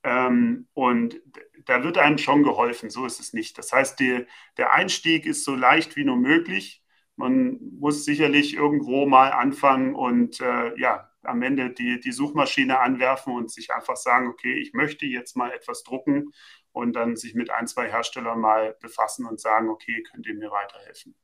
Ähm, 0.04 0.68
und 0.74 1.22
da 1.66 1.84
wird 1.84 1.98
einem 1.98 2.18
schon 2.18 2.44
geholfen, 2.44 2.90
so 2.90 3.06
ist 3.06 3.20
es 3.20 3.34
nicht. 3.34 3.58
Das 3.58 3.72
heißt, 3.72 4.00
die, 4.00 4.26
der 4.58 4.74
Einstieg 4.74 5.26
ist 5.26 5.44
so 5.44 5.56
leicht 5.56 5.96
wie 5.96 6.04
nur 6.04 6.18
möglich. 6.18 6.84
Man 7.16 7.60
muss 7.80 8.06
sicherlich 8.06 8.56
irgendwo 8.56 9.06
mal 9.06 9.30
anfangen 9.30 9.96
und 9.96 10.40
äh, 10.42 10.80
ja, 10.80 11.12
am 11.24 11.42
Ende 11.44 11.70
die, 11.70 12.00
die 12.00 12.12
Suchmaschine 12.12 12.80
anwerfen 12.80 13.34
und 13.34 13.52
sich 13.52 13.72
einfach 13.72 13.96
sagen, 13.96 14.28
okay, 14.28 14.54
ich 14.60 14.74
möchte 14.74 15.06
jetzt 15.06 15.36
mal 15.36 15.52
etwas 15.52 15.84
drucken 15.84 16.32
und 16.72 16.94
dann 16.96 17.16
sich 17.16 17.36
mit 17.36 17.52
ein, 17.52 17.68
zwei 17.68 17.90
Herstellern 17.90 18.40
mal 18.40 18.76
befassen 18.82 19.26
und 19.26 19.40
sagen, 19.40 19.70
okay, 19.70 20.04
könnt 20.04 20.26
ihr 20.26 20.36
mir 20.36 20.50
weiterhelfen. 20.52 21.16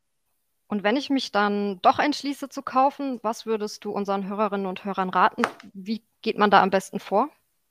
Und 0.67 0.83
wenn 0.83 0.97
ich 0.97 1.09
mich 1.09 1.31
dann 1.31 1.79
doch 1.81 1.97
entschließe 1.97 2.49
zu 2.49 2.61
kaufen, 2.61 3.19
was 3.23 3.45
würdest 3.45 3.85
du 3.85 3.91
unseren 3.91 4.27
Hörerinnen 4.27 4.67
und 4.67 4.83
Hörern 4.83 5.09
raten? 5.09 5.43
Wie 5.73 6.03
geht 6.21 6.37
man 6.37 6.51
da 6.51 6.61
am 6.61 6.69
besten 6.69 6.99
vor? 6.99 7.29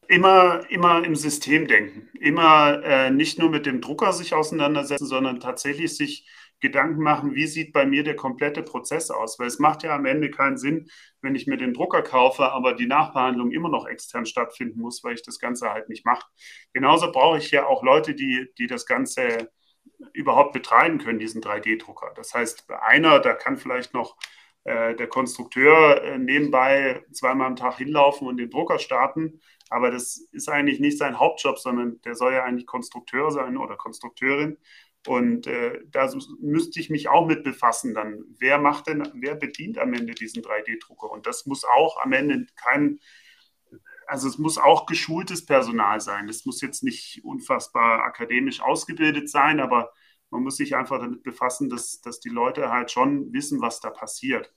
Immer, 0.09 0.69
immer 0.71 1.05
im 1.05 1.16
System 1.16 1.66
denken. 1.66 2.09
Immer 2.21 2.83
äh, 2.85 3.11
nicht 3.11 3.38
nur 3.38 3.51
mit 3.51 3.66
dem 3.66 3.81
Drucker 3.81 4.12
sich 4.12 4.35
auseinandersetzen, 4.35 5.07
sondern 5.07 5.40
tatsächlich 5.40 5.97
sich 5.97 6.29
Gedanken 6.61 7.03
machen, 7.03 7.35
wie 7.35 7.47
sieht 7.47 7.73
bei 7.73 7.85
mir 7.85 8.03
der 8.03 8.16
komplette 8.16 8.62
Prozess 8.62 9.11
aus? 9.11 9.38
Weil 9.38 9.47
es 9.47 9.59
macht 9.59 9.83
ja 9.83 9.95
am 9.95 10.07
Ende 10.07 10.31
keinen 10.31 10.57
Sinn, 10.57 10.88
wenn 11.21 11.35
ich 11.35 11.47
mir 11.47 11.59
den 11.59 11.75
Drucker 11.75 12.03
kaufe, 12.03 12.51
aber 12.51 12.73
die 12.73 12.87
Nachbehandlung 12.87 13.51
immer 13.53 13.69
noch 13.69 13.87
extern 13.87 14.25
stattfinden 14.25 14.81
muss, 14.81 15.05
weil 15.05 15.14
ich 15.14 15.23
das 15.23 15.38
Ganze 15.38 15.71
halt 15.71 15.88
nicht 15.88 16.07
mache. 16.07 16.27
Genauso 16.73 17.12
brauche 17.12 17.38
ich 17.38 17.51
ja 17.51 17.66
auch 17.66 17.83
Leute, 17.83 18.14
die, 18.14 18.49
die 18.59 18.66
das 18.66 18.87
Ganze 18.87 19.51
überhaupt 20.12 20.53
betreiben 20.53 20.99
können, 20.99 21.19
diesen 21.19 21.42
3D-Drucker. 21.42 22.12
Das 22.16 22.35
heißt, 22.35 22.71
einer, 22.71 23.21
da 23.21 23.35
kann 23.35 23.59
vielleicht 23.59 23.92
noch 23.92 24.16
der 24.66 25.07
Konstrukteur 25.07 26.02
äh, 26.02 26.18
nebenbei 26.18 27.05
zweimal 27.12 27.46
am 27.46 27.57
Tag 27.57 27.76
hinlaufen 27.79 28.26
und 28.26 28.37
den 28.37 28.50
Drucker 28.50 28.79
starten. 28.79 29.40
Aber 29.70 29.90
das 29.90 30.29
ist 30.33 30.48
eigentlich 30.48 30.81
nicht 30.81 30.98
sein 30.98 31.18
Hauptjob, 31.18 31.59
sondern 31.59 32.00
der 32.02 32.14
soll 32.14 32.33
ja 32.33 32.44
eigentlich 32.44 32.66
Konstrukteur 32.66 33.31
sein 33.31 33.57
oder 33.57 33.76
Konstrukteurin. 33.76 34.59
Und 35.07 35.46
äh, 35.46 35.81
da 35.87 36.11
müsste 36.40 36.81
ich 36.81 36.90
mich 36.90 37.09
auch 37.09 37.26
mit 37.26 37.44
befassen 37.44 37.94
dann. 37.94 38.24
Wer 38.38 38.59
macht 38.59 38.88
denn, 38.88 39.09
wer 39.14 39.37
bedient 39.37 39.79
am 39.79 39.94
Ende 39.94 40.14
diesen 40.14 40.42
3D-Drucker? 40.42 41.11
Und 41.11 41.26
das 41.26 41.46
muss 41.46 41.64
auch 41.64 42.02
am 42.02 42.12
Ende 42.12 42.46
kein, 42.57 42.98
also 44.09 44.29
es 44.29 44.38
muss 44.38 44.59
auch 44.59 44.87
geschultes 44.87 45.46
Personal 45.46 46.00
sein. 46.00 46.26
Das 46.26 46.44
muss 46.44 46.61
jetzt 46.61 46.83
nicht 46.83 47.24
unfassbar 47.24 48.02
akademisch 48.02 48.61
ausgebildet 48.61 49.31
sein, 49.31 49.61
aber 49.61 49.92
man 50.37 50.44
muss 50.44 50.59
sich 50.59 50.77
einfach 50.77 50.99
damit 50.99 51.22
befassen, 51.22 51.70
dass, 51.70 52.03
dass 52.03 52.20
die 52.20 52.29
Leute 52.29 52.68
halt 52.70 52.90
schon 52.90 53.33
wissen, 53.33 53.62
was 53.62 53.81
da 53.81 53.88
passiert, 53.88 54.53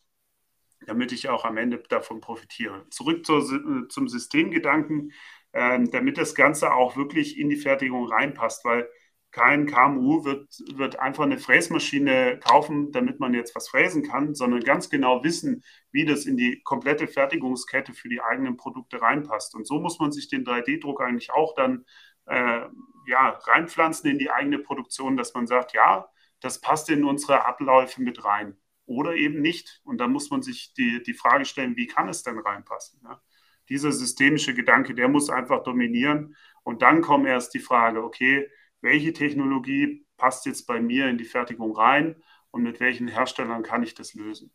damit 0.85 1.13
ich 1.13 1.29
auch 1.29 1.45
am 1.45 1.55
Ende 1.55 1.81
davon 1.87 2.19
profitiere. 2.19 2.85
Zurück 2.89 3.25
zur, 3.25 3.39
äh, 3.39 3.87
zum 3.87 4.09
Systemgedanken, 4.09 5.13
äh, 5.53 5.79
damit 5.89 6.17
das 6.17 6.35
Ganze 6.35 6.73
auch 6.73 6.97
wirklich 6.97 7.39
in 7.39 7.49
die 7.49 7.55
Fertigung 7.55 8.09
reinpasst, 8.09 8.65
weil 8.65 8.89
kein 9.31 9.67
KMU 9.67 10.25
wird, 10.25 10.49
wird 10.75 10.99
einfach 10.99 11.23
eine 11.23 11.37
Fräsmaschine 11.37 12.39
kaufen, 12.43 12.91
damit 12.91 13.21
man 13.21 13.33
jetzt 13.33 13.55
was 13.55 13.69
fräsen 13.69 14.03
kann, 14.03 14.35
sondern 14.35 14.61
ganz 14.61 14.89
genau 14.89 15.23
wissen, 15.23 15.63
wie 15.93 16.03
das 16.03 16.25
in 16.25 16.35
die 16.35 16.61
komplette 16.63 17.07
Fertigungskette 17.07 17.93
für 17.93 18.09
die 18.09 18.21
eigenen 18.21 18.57
Produkte 18.57 19.01
reinpasst. 19.01 19.55
Und 19.55 19.65
so 19.65 19.79
muss 19.79 19.97
man 19.99 20.11
sich 20.11 20.27
den 20.27 20.43
3D-Druck 20.43 21.01
eigentlich 21.01 21.31
auch 21.31 21.55
dann 21.55 21.85
äh, 22.29 22.67
ja, 23.07 23.29
reinpflanzen 23.29 24.09
in 24.09 24.19
die 24.19 24.31
eigene 24.31 24.59
Produktion, 24.59 25.17
dass 25.17 25.33
man 25.33 25.47
sagt, 25.47 25.73
ja, 25.73 26.07
das 26.41 26.61
passt 26.61 26.89
in 26.89 27.03
unsere 27.03 27.45
Abläufe 27.45 28.01
mit 28.01 28.23
rein 28.23 28.57
oder 28.85 29.15
eben 29.15 29.41
nicht. 29.41 29.81
Und 29.83 29.99
dann 29.99 30.11
muss 30.11 30.29
man 30.29 30.41
sich 30.41 30.73
die, 30.73 31.01
die 31.03 31.13
Frage 31.13 31.45
stellen, 31.45 31.75
wie 31.75 31.87
kann 31.87 32.09
es 32.09 32.23
denn 32.23 32.39
reinpassen? 32.39 33.01
Ja? 33.03 33.21
Dieser 33.67 33.91
systemische 33.91 34.53
Gedanke, 34.53 34.95
der 34.95 35.09
muss 35.09 35.29
einfach 35.29 35.63
dominieren. 35.63 36.35
Und 36.63 36.81
dann 36.81 37.01
kommt 37.01 37.27
erst 37.27 37.53
die 37.53 37.59
Frage, 37.59 38.03
okay, 38.03 38.49
welche 38.81 39.13
Technologie 39.13 40.05
passt 40.17 40.45
jetzt 40.45 40.65
bei 40.65 40.79
mir 40.81 41.07
in 41.07 41.17
die 41.17 41.25
Fertigung 41.25 41.75
rein 41.75 42.21
und 42.51 42.63
mit 42.63 42.79
welchen 42.79 43.07
Herstellern 43.07 43.63
kann 43.63 43.83
ich 43.83 43.93
das 43.93 44.13
lösen. 44.13 44.51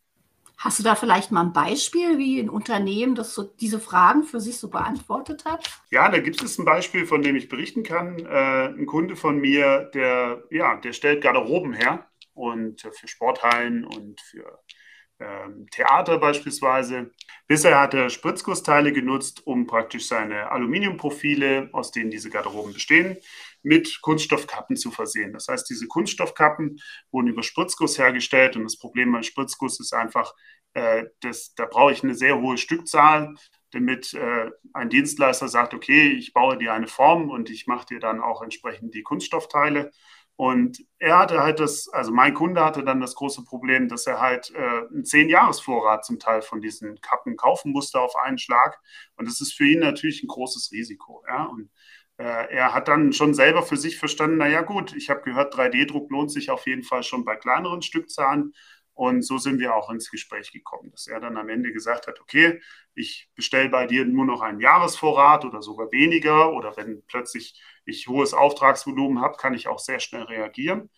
Hast 0.57 0.79
du 0.79 0.83
da 0.83 0.95
vielleicht 0.95 1.31
mal 1.31 1.41
ein 1.41 1.53
Beispiel, 1.53 2.17
wie 2.17 2.39
ein 2.39 2.49
Unternehmen 2.49 3.15
das 3.15 3.33
so, 3.33 3.43
diese 3.43 3.79
Fragen 3.79 4.23
für 4.23 4.39
sich 4.39 4.57
so 4.57 4.69
beantwortet 4.69 5.45
hat? 5.45 5.69
Ja, 5.91 6.09
da 6.09 6.19
gibt 6.19 6.41
es 6.41 6.57
ein 6.57 6.65
Beispiel, 6.65 7.05
von 7.05 7.21
dem 7.21 7.35
ich 7.35 7.49
berichten 7.49 7.83
kann. 7.83 8.19
Äh, 8.19 8.67
ein 8.69 8.85
Kunde 8.85 9.15
von 9.15 9.39
mir, 9.39 9.89
der, 9.93 10.43
ja, 10.49 10.75
der 10.77 10.93
stellt 10.93 11.21
Garderoben 11.21 11.73
her 11.73 12.07
und 12.33 12.81
für 12.81 13.07
Sporthallen 13.07 13.85
und 13.85 14.21
für 14.21 14.59
ähm, 15.19 15.67
Theater 15.71 16.17
beispielsweise. 16.17 17.11
Bisher 17.47 17.79
hat 17.79 17.93
er 17.93 18.09
Spritzgussteile 18.09 18.91
genutzt, 18.91 19.45
um 19.45 19.65
praktisch 19.65 20.07
seine 20.07 20.51
Aluminiumprofile, 20.51 21.69
aus 21.71 21.91
denen 21.91 22.11
diese 22.11 22.29
Garderoben 22.29 22.73
bestehen, 22.73 23.17
mit 23.65 24.01
Kunststoffkappen 24.01 24.75
zu 24.75 24.91
versehen. 24.91 25.33
Das 25.33 25.47
heißt, 25.47 25.69
diese 25.69 25.87
Kunststoffkappen 25.87 26.79
wurden 27.11 27.27
über 27.27 27.43
Spritzguss 27.43 27.97
hergestellt 27.97 28.55
und 28.55 28.63
das 28.63 28.77
Problem 28.77 29.11
beim 29.11 29.23
Spritzguss 29.23 29.79
ist 29.79 29.93
einfach, 29.93 30.33
äh, 30.73 31.05
das, 31.21 31.55
da 31.55 31.65
brauche 31.65 31.91
ich 31.91 32.03
eine 32.03 32.13
sehr 32.13 32.39
hohe 32.39 32.57
Stückzahl, 32.57 33.33
damit 33.71 34.13
äh, 34.13 34.51
ein 34.73 34.89
Dienstleister 34.89 35.47
sagt, 35.47 35.73
okay, 35.73 36.11
ich 36.11 36.31
baue 36.33 36.57
dir 36.57 36.73
eine 36.73 36.87
Form 36.87 37.29
und 37.29 37.49
ich 37.49 37.65
mache 37.65 37.87
dir 37.87 37.99
dann 37.99 38.21
auch 38.21 38.41
entsprechend 38.43 38.93
die 38.93 39.03
Kunststoffteile. 39.03 39.91
Und 40.37 40.85
er 40.99 41.17
hatte 41.17 41.41
halt 41.41 41.59
das, 41.59 41.87
also 41.87 42.11
mein 42.11 42.33
Kunde 42.33 42.63
hatte 42.63 42.83
dann 42.83 42.99
das 42.99 43.15
große 43.15 43.45
Problem, 43.45 43.87
dass 43.87 44.05
er 44.05 44.19
halt 44.19 44.51
äh, 44.53 44.59
einen 44.93 45.05
Zehn-Jahres-Vorrat 45.05 46.05
zum 46.05 46.19
Teil 46.19 46.41
von 46.41 46.61
diesen 46.61 46.99
Kappen 47.01 47.37
kaufen 47.37 47.71
musste 47.71 47.99
auf 47.99 48.15
einen 48.17 48.37
Schlag. 48.37 48.79
Und 49.15 49.27
das 49.27 49.39
ist 49.41 49.53
für 49.53 49.65
ihn 49.65 49.79
natürlich 49.79 50.21
ein 50.23 50.27
großes 50.27 50.71
Risiko. 50.71 51.23
Ja? 51.27 51.45
Und 51.45 51.69
er 52.23 52.73
hat 52.73 52.87
dann 52.87 53.11
schon 53.13 53.33
selber 53.33 53.63
für 53.63 53.77
sich 53.77 53.97
verstanden, 53.97 54.37
naja 54.37 54.61
gut, 54.61 54.95
ich 54.95 55.09
habe 55.09 55.21
gehört, 55.21 55.53
3D-Druck 55.53 56.09
lohnt 56.11 56.31
sich 56.31 56.49
auf 56.49 56.65
jeden 56.65 56.83
Fall 56.83 57.03
schon 57.03 57.25
bei 57.25 57.35
kleineren 57.35 57.81
Stückzahlen. 57.81 58.53
Und 58.95 59.23
so 59.23 59.37
sind 59.37 59.59
wir 59.59 59.75
auch 59.75 59.89
ins 59.89 60.09
Gespräch 60.09 60.53
gekommen, 60.53 60.89
dass 60.91 61.07
er 61.07 61.19
dann 61.19 61.35
am 61.35 61.49
Ende 61.49 61.73
gesagt 61.73 62.07
hat, 62.07 62.21
okay, 62.21 62.61
ich 62.93 63.29
bestelle 63.35 63.67
bei 63.67 63.85
dir 63.87 64.05
nur 64.05 64.23
noch 64.25 64.41
einen 64.41 64.61
Jahresvorrat 64.61 65.43
oder 65.43 65.61
sogar 65.61 65.91
weniger. 65.91 66.53
Oder 66.53 66.77
wenn 66.77 67.03
plötzlich 67.05 67.61
ich 67.83 68.07
hohes 68.07 68.33
Auftragsvolumen 68.33 69.21
habe, 69.21 69.35
kann 69.35 69.53
ich 69.53 69.67
auch 69.67 69.79
sehr 69.79 69.99
schnell 69.99 70.23
reagieren. 70.23 70.89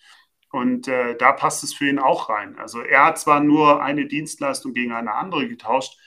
Und 0.51 0.87
äh, 0.87 1.17
da 1.17 1.31
passt 1.33 1.63
es 1.63 1.73
für 1.73 1.89
ihn 1.89 1.97
auch 1.97 2.29
rein. 2.29 2.57
Also 2.59 2.81
er 2.81 3.05
hat 3.05 3.19
zwar 3.19 3.39
nur 3.39 3.81
eine 3.81 4.05
Dienstleistung 4.05 4.73
gegen 4.73 4.93
eine 4.93 5.13
andere 5.15 5.47
getauscht, 5.47 5.99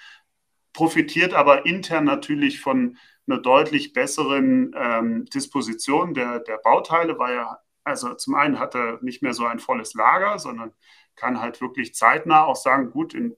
profitiert 0.73 1.35
aber 1.35 1.67
intern 1.67 2.05
natürlich 2.05 2.61
von 2.61 2.97
einer 3.27 3.39
deutlich 3.39 3.93
besseren 3.93 4.75
ähm, 4.77 5.25
Disposition 5.27 6.15
der, 6.15 6.41
der 6.41 6.59
Bauteile, 6.59 7.19
weil 7.19 7.37
er, 7.37 7.61
also 7.85 8.15
zum 8.15 8.35
einen 8.35 8.59
hat 8.59 8.75
er 8.75 8.99
nicht 9.03 9.23
mehr 9.23 9.35
so 9.35 9.47
ein 9.47 9.59
volles 9.59 9.95
Lager, 9.95 10.39
sondern 10.39 10.73
kann 11.17 11.41
halt 11.41 11.61
wirklich 11.61 11.95
zeitnah 11.95 12.45
auch 12.45 12.57
sagen, 12.57 12.91
gut, 12.91 13.15
in, 13.15 13.37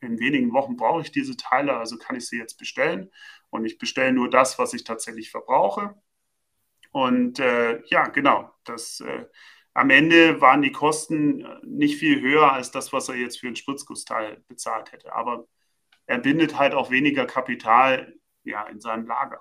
in 0.00 0.18
wenigen 0.18 0.52
Wochen 0.52 0.76
brauche 0.76 1.00
ich 1.00 1.10
diese 1.10 1.36
Teile, 1.36 1.76
also 1.76 1.96
kann 1.96 2.16
ich 2.16 2.26
sie 2.28 2.38
jetzt 2.38 2.58
bestellen. 2.58 3.10
Und 3.50 3.64
ich 3.64 3.78
bestelle 3.78 4.12
nur 4.12 4.28
das, 4.28 4.58
was 4.58 4.74
ich 4.74 4.84
tatsächlich 4.84 5.30
verbrauche. 5.30 5.94
Und 6.92 7.38
äh, 7.38 7.82
ja, 7.86 8.08
genau, 8.08 8.52
das 8.64 9.00
äh, 9.00 9.26
am 9.74 9.90
Ende 9.90 10.40
waren 10.40 10.62
die 10.62 10.72
Kosten 10.72 11.44
äh, 11.44 11.58
nicht 11.62 11.98
viel 11.98 12.20
höher 12.20 12.52
als 12.52 12.70
das, 12.70 12.92
was 12.92 13.08
er 13.08 13.16
jetzt 13.16 13.38
für 13.38 13.48
ein 13.48 13.56
Spritzgussteil 13.56 14.42
bezahlt 14.48 14.92
hätte. 14.92 15.12
Aber 15.12 15.46
er 16.06 16.18
bindet 16.18 16.58
halt 16.58 16.74
auch 16.74 16.90
weniger 16.90 17.26
Kapital 17.26 18.14
ja, 18.46 18.64
in 18.64 18.80
seinem 18.80 19.06
Lager. 19.06 19.40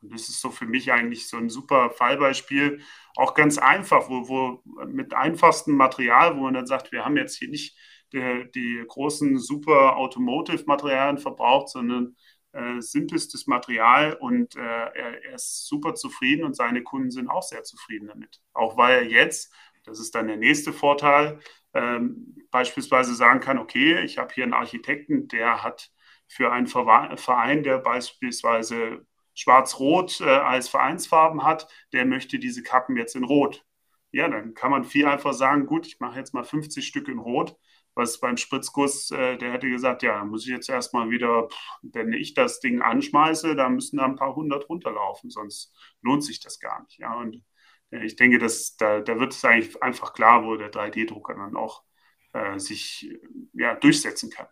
Und 0.00 0.12
das 0.12 0.28
ist 0.28 0.40
so 0.40 0.50
für 0.50 0.66
mich 0.66 0.92
eigentlich 0.92 1.28
so 1.28 1.38
ein 1.38 1.48
super 1.48 1.90
Fallbeispiel, 1.90 2.82
auch 3.16 3.34
ganz 3.34 3.58
einfach, 3.58 4.08
wo, 4.08 4.28
wo 4.28 4.62
mit 4.86 5.14
einfachstem 5.14 5.76
Material, 5.76 6.36
wo 6.36 6.42
man 6.42 6.54
dann 6.54 6.66
sagt, 6.66 6.92
wir 6.92 7.04
haben 7.04 7.16
jetzt 7.16 7.36
hier 7.36 7.48
nicht 7.48 7.76
die, 8.12 8.50
die 8.54 8.84
großen 8.86 9.38
super 9.38 9.96
Automotive-Materialien 9.96 11.18
verbraucht, 11.18 11.70
sondern 11.70 12.16
äh, 12.52 12.80
simpelstes 12.80 13.46
Material 13.46 14.14
und 14.14 14.56
äh, 14.56 14.60
er, 14.60 15.24
er, 15.24 15.34
ist 15.34 15.66
super 15.66 15.94
zufrieden 15.94 16.44
und 16.44 16.54
seine 16.54 16.82
Kunden 16.82 17.10
sind 17.10 17.28
auch 17.28 17.42
sehr 17.42 17.64
zufrieden 17.64 18.08
damit. 18.08 18.40
Auch 18.52 18.76
weil 18.76 19.04
er 19.04 19.10
jetzt, 19.10 19.52
das 19.84 19.98
ist 19.98 20.14
dann 20.14 20.28
der 20.28 20.36
nächste 20.36 20.72
Vorteil, 20.72 21.40
ähm, 21.72 22.36
beispielsweise 22.50 23.14
sagen 23.14 23.40
kann, 23.40 23.58
okay, 23.58 24.04
ich 24.04 24.18
habe 24.18 24.32
hier 24.32 24.44
einen 24.44 24.54
Architekten, 24.54 25.26
der 25.28 25.64
hat 25.64 25.90
für 26.34 26.50
einen 26.50 26.66
Verein, 26.66 27.62
der 27.62 27.78
beispielsweise 27.78 29.06
Schwarz-Rot 29.34 30.20
äh, 30.20 30.24
als 30.24 30.68
Vereinsfarben 30.68 31.44
hat, 31.44 31.68
der 31.92 32.06
möchte 32.06 32.40
diese 32.40 32.64
Kappen 32.64 32.96
jetzt 32.96 33.14
in 33.14 33.22
Rot. 33.22 33.64
Ja, 34.10 34.28
dann 34.28 34.54
kann 34.54 34.72
man 34.72 34.82
viel 34.84 35.06
einfach 35.06 35.32
sagen, 35.32 35.66
gut, 35.66 35.86
ich 35.86 36.00
mache 36.00 36.18
jetzt 36.18 36.34
mal 36.34 36.42
50 36.44 36.86
Stück 36.86 37.06
in 37.08 37.18
Rot. 37.18 37.56
Was 37.94 38.18
beim 38.18 38.36
Spritzguss, 38.36 39.12
äh, 39.12 39.36
der 39.38 39.52
hätte 39.52 39.70
gesagt, 39.70 40.02
ja, 40.02 40.18
dann 40.18 40.28
muss 40.28 40.44
ich 40.44 40.50
jetzt 40.50 40.68
erstmal 40.68 41.10
wieder, 41.10 41.48
wenn 41.82 42.12
ich 42.12 42.34
das 42.34 42.58
Ding 42.58 42.82
anschmeiße, 42.82 43.54
da 43.54 43.68
müssen 43.68 43.98
da 43.98 44.04
ein 44.04 44.16
paar 44.16 44.34
hundert 44.34 44.68
runterlaufen, 44.68 45.30
sonst 45.30 45.72
lohnt 46.02 46.24
sich 46.24 46.40
das 46.40 46.58
gar 46.58 46.82
nicht. 46.82 46.98
Ja, 46.98 47.14
und 47.14 47.44
äh, 47.90 48.04
ich 48.04 48.16
denke, 48.16 48.38
dass, 48.40 48.76
da, 48.76 49.00
da 49.00 49.20
wird 49.20 49.32
es 49.32 49.44
eigentlich 49.44 49.80
einfach 49.82 50.12
klar, 50.14 50.44
wo 50.44 50.56
der 50.56 50.72
3D-Drucker 50.72 51.34
dann 51.34 51.56
auch 51.56 51.84
äh, 52.32 52.58
sich 52.58 53.08
ja, 53.52 53.76
durchsetzen 53.76 54.30
kann. 54.30 54.48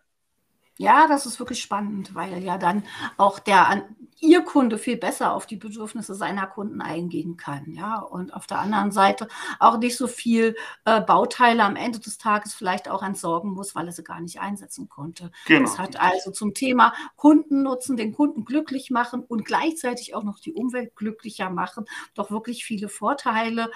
Ja, 0.77 1.07
das 1.07 1.25
ist 1.25 1.39
wirklich 1.39 1.61
spannend, 1.61 2.15
weil 2.15 2.43
ja 2.43 2.57
dann 2.57 2.83
auch 3.17 3.39
der 3.39 3.85
Ihr 4.23 4.41
Kunde 4.41 4.77
viel 4.77 4.95
besser 4.95 5.33
auf 5.33 5.45
die 5.45 5.57
Bedürfnisse 5.57 6.15
seiner 6.15 6.47
Kunden 6.47 6.81
eingehen 6.81 7.35
kann. 7.35 7.73
Ja, 7.73 7.97
und 7.99 8.33
auf 8.33 8.47
der 8.47 8.59
anderen 8.59 8.91
Seite 8.91 9.27
auch 9.59 9.77
nicht 9.77 9.97
so 9.97 10.07
viel 10.07 10.55
äh, 10.85 11.01
Bauteile 11.01 11.63
am 11.63 11.75
Ende 11.75 11.99
des 11.99 12.17
Tages 12.17 12.53
vielleicht 12.53 12.89
auch 12.89 13.03
entsorgen 13.03 13.51
muss, 13.51 13.75
weil 13.75 13.87
er 13.87 13.91
sie 13.91 14.03
gar 14.03 14.21
nicht 14.21 14.39
einsetzen 14.39 14.87
konnte. 14.87 15.29
Genau. 15.45 15.63
Das 15.63 15.77
hat 15.77 15.99
also 15.99 16.31
zum 16.31 16.53
Thema 16.53 16.93
Kundennutzen, 17.17 17.97
den 17.97 18.13
Kunden 18.13 18.45
glücklich 18.45 18.91
machen 18.91 19.23
und 19.23 19.43
gleichzeitig 19.43 20.15
auch 20.15 20.23
noch 20.23 20.39
die 20.39 20.53
Umwelt 20.53 20.95
glücklicher 20.95 21.49
machen, 21.49 21.83
doch 22.13 22.31
wirklich 22.31 22.63
viele 22.63 22.87
Vorteile 22.87 23.69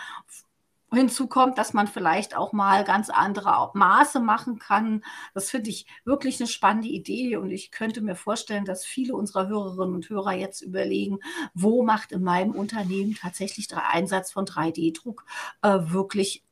Hinzu 0.94 1.28
kommt, 1.28 1.58
dass 1.58 1.74
man 1.74 1.88
vielleicht 1.88 2.36
auch 2.36 2.54
mal 2.54 2.86
ganz 2.86 3.10
andere 3.10 3.72
Maße 3.74 4.22
machen 4.22 4.58
kann. 4.58 5.04
Das 5.34 5.50
finde 5.50 5.70
ich 5.70 5.86
wirklich 6.06 6.40
eine 6.40 6.48
spannende 6.48 6.88
Idee 6.88 7.36
und 7.36 7.52
ich 7.52 7.72
könnte 7.72 8.02
mir 8.02 8.16
vorstellen, 8.16 8.64
dass 8.64 8.86
viele 8.86 9.14
unserer 9.14 9.48
Hörerinnen 9.48 9.96
und 9.96 10.10
Hörer 10.10 10.34
jetzt 10.34 10.62
überlegen, 10.62 11.20
wo 11.54 11.84
macht 11.84 12.14
in 12.14 12.24
meinem 12.24 12.52
Unternehmen 12.52 13.16
tatsächlich 13.16 13.68
der 13.68 13.90
Einsatz 13.90 14.32
von 14.32 14.46
3D-Druck 14.46 15.26
äh, 15.62 15.80
wirklich, 15.82 16.44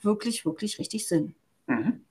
wirklich, 0.00 0.44
wirklich 0.44 0.80
richtig 0.80 1.06
Sinn. 1.06 1.36
Mhm. 1.66 2.04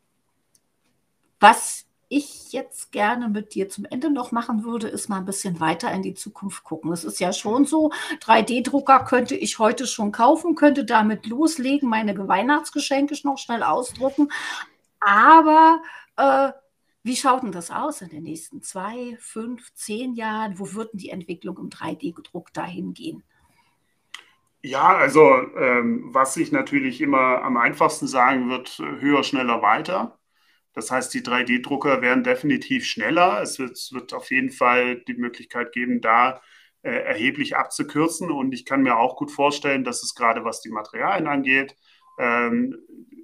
Was 1.41 1.84
ich 2.09 2.53
jetzt 2.53 2.91
gerne 2.91 3.29
mit 3.29 3.55
dir 3.55 3.69
zum 3.69 3.85
Ende 3.85 4.11
noch 4.11 4.31
machen 4.31 4.63
würde, 4.63 4.87
ist 4.87 5.09
mal 5.09 5.17
ein 5.17 5.25
bisschen 5.25 5.59
weiter 5.59 5.91
in 5.91 6.01
die 6.01 6.13
Zukunft 6.13 6.63
gucken. 6.63 6.91
Es 6.91 7.03
ist 7.03 7.19
ja 7.19 7.33
schon 7.33 7.65
so, 7.65 7.91
3D-Drucker 8.21 9.03
könnte 9.05 9.35
ich 9.35 9.59
heute 9.59 9.87
schon 9.87 10.11
kaufen, 10.11 10.55
könnte 10.55 10.85
damit 10.85 11.25
loslegen, 11.27 11.89
meine 11.89 12.15
Weihnachtsgeschenke 12.27 13.15
noch 13.23 13.37
schnell 13.37 13.63
ausdrucken. 13.63 14.29
Aber 14.99 15.81
äh, 16.17 16.51
wie 17.03 17.15
schaut 17.15 17.43
denn 17.43 17.51
das 17.51 17.69
aus 17.69 18.01
in 18.01 18.09
den 18.09 18.23
nächsten 18.23 18.61
zwei, 18.61 19.15
fünf, 19.19 19.73
zehn 19.73 20.15
Jahren? 20.15 20.57
Wo 20.57 20.73
wird 20.73 20.93
denn 20.93 20.99
die 20.99 21.09
Entwicklung 21.09 21.57
im 21.57 21.69
3D-Gedruck 21.69 22.51
dahin 22.53 22.93
gehen? 22.93 23.23
Ja, 24.63 24.97
also 24.97 25.21
ähm, 25.55 26.05
was 26.11 26.35
ich 26.37 26.51
natürlich 26.51 26.99
immer 27.01 27.43
am 27.43 27.57
einfachsten 27.57 28.07
sagen 28.07 28.49
wird, 28.49 28.79
höher, 28.99 29.23
schneller, 29.23 29.61
weiter. 29.61 30.17
Das 30.75 30.91
heißt, 30.91 31.13
die 31.13 31.21
3D-Drucker 31.21 32.01
werden 32.01 32.23
definitiv 32.23 32.85
schneller. 32.85 33.41
Es 33.41 33.59
wird, 33.59 33.71
es 33.71 33.93
wird, 33.93 34.13
auf 34.13 34.29
jeden 34.29 34.51
Fall 34.51 34.97
die 35.07 35.15
Möglichkeit 35.15 35.71
geben, 35.71 36.01
da 36.01 36.41
äh, 36.83 36.91
erheblich 36.91 37.55
abzukürzen. 37.55 38.29
Und 38.29 38.53
ich 38.53 38.65
kann 38.65 38.83
mir 38.83 38.97
auch 38.97 39.15
gut 39.15 39.31
vorstellen, 39.31 39.85
dass 39.85 40.03
es 40.03 40.15
gerade 40.15 40.43
was 40.43 40.61
die 40.61 40.69
Materialien 40.69 41.27
angeht, 41.27 41.75
ähm, 42.19 42.77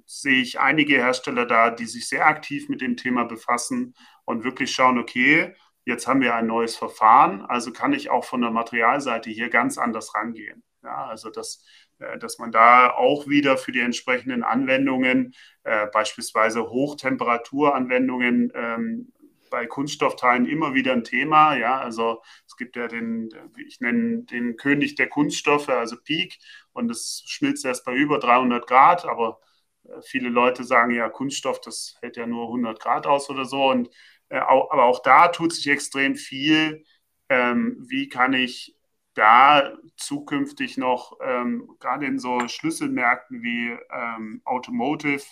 sehe 0.06 0.40
ich 0.40 0.60
einige 0.60 0.96
Hersteller 0.96 1.46
da, 1.46 1.70
die 1.70 1.86
sich 1.86 2.08
sehr 2.08 2.26
aktiv 2.26 2.68
mit 2.68 2.80
dem 2.80 2.96
Thema 2.96 3.24
befassen 3.24 3.94
und 4.24 4.44
wirklich 4.44 4.72
schauen, 4.72 4.98
okay, 4.98 5.54
jetzt 5.84 6.06
haben 6.06 6.20
wir 6.20 6.34
ein 6.34 6.46
neues 6.46 6.76
Verfahren, 6.76 7.42
also 7.42 7.72
kann 7.72 7.92
ich 7.92 8.10
auch 8.10 8.24
von 8.24 8.40
der 8.40 8.50
Materialseite 8.50 9.30
hier 9.30 9.48
ganz 9.48 9.78
anders 9.78 10.14
rangehen. 10.14 10.62
Ja, 10.82 11.06
also 11.06 11.30
das 11.30 11.64
äh, 11.98 12.18
dass 12.18 12.38
man 12.38 12.50
da 12.52 12.90
auch 12.90 13.28
wieder 13.28 13.56
für 13.56 13.72
die 13.72 13.80
entsprechenden 13.80 14.42
Anwendungen, 14.42 15.34
äh, 15.64 15.86
beispielsweise 15.86 16.68
Hochtemperaturanwendungen, 16.68 18.52
ähm, 18.54 19.12
bei 19.50 19.66
Kunststoffteilen 19.66 20.46
immer 20.46 20.72
wieder 20.74 20.92
ein 20.94 21.04
Thema. 21.04 21.54
Ja, 21.56 21.78
also 21.78 22.22
es 22.46 22.56
gibt 22.56 22.74
ja 22.76 22.88
den, 22.88 23.28
ich 23.66 23.80
nenne 23.80 24.22
den 24.24 24.56
König 24.56 24.94
der 24.94 25.08
Kunststoffe, 25.10 25.68
also 25.68 25.96
Peak, 26.02 26.38
und 26.72 26.90
es 26.90 27.22
schmilzt 27.26 27.64
erst 27.66 27.84
bei 27.84 27.94
über 27.94 28.18
300 28.18 28.66
Grad, 28.66 29.04
aber 29.04 29.40
äh, 29.84 30.00
viele 30.02 30.28
Leute 30.30 30.64
sagen 30.64 30.92
ja, 30.94 31.08
Kunststoff, 31.10 31.60
das 31.60 31.96
hält 32.00 32.16
ja 32.16 32.26
nur 32.26 32.48
100 32.48 32.80
Grad 32.80 33.06
aus 33.06 33.28
oder 33.30 33.44
so. 33.44 33.66
Und, 33.70 33.90
äh, 34.30 34.40
auch, 34.40 34.70
aber 34.70 34.84
auch 34.84 35.00
da 35.02 35.28
tut 35.28 35.52
sich 35.52 35.68
extrem 35.68 36.16
viel. 36.16 36.84
Ähm, 37.28 37.76
wie 37.88 38.08
kann 38.08 38.32
ich 38.32 38.74
da 39.14 39.72
zukünftig 39.96 40.78
noch 40.78 41.18
ähm, 41.22 41.76
gerade 41.80 42.06
in 42.06 42.18
so 42.18 42.48
Schlüsselmärkten 42.48 43.42
wie 43.42 43.76
ähm, 43.90 44.40
Automotive, 44.44 45.24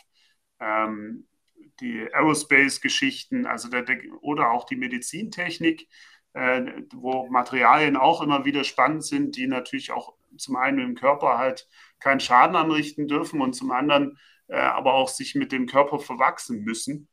ähm, 0.61 1.27
die 1.81 2.07
Aerospace-Geschichten, 2.13 3.47
also 3.47 3.69
der, 3.69 3.83
der, 3.83 3.99
oder 4.21 4.51
auch 4.51 4.65
die 4.67 4.77
Medizintechnik, 4.77 5.89
äh, 6.35 6.63
wo 6.93 7.29
Materialien 7.29 7.97
auch 7.97 8.23
immer 8.23 8.45
wieder 8.45 8.65
spannend 8.65 9.05
sind, 9.05 9.37
die 9.37 9.47
natürlich 9.47 9.93
auch 9.93 10.15
zum 10.37 10.57
einen 10.57 10.79
im 10.79 10.95
Körper 10.95 11.39
halt 11.39 11.69
keinen 11.99 12.21
Schaden 12.21 12.57
anrichten 12.57 13.09
dürfen 13.09 13.41
und 13.41 13.55
zum 13.55 13.73
anderen 13.73 14.19
äh, 14.51 14.57
aber 14.57 14.95
auch 14.95 15.09
sich 15.09 15.35
mit 15.35 15.53
dem 15.53 15.67
Körper 15.67 15.99
verwachsen 15.99 16.63
müssen. 16.63 17.09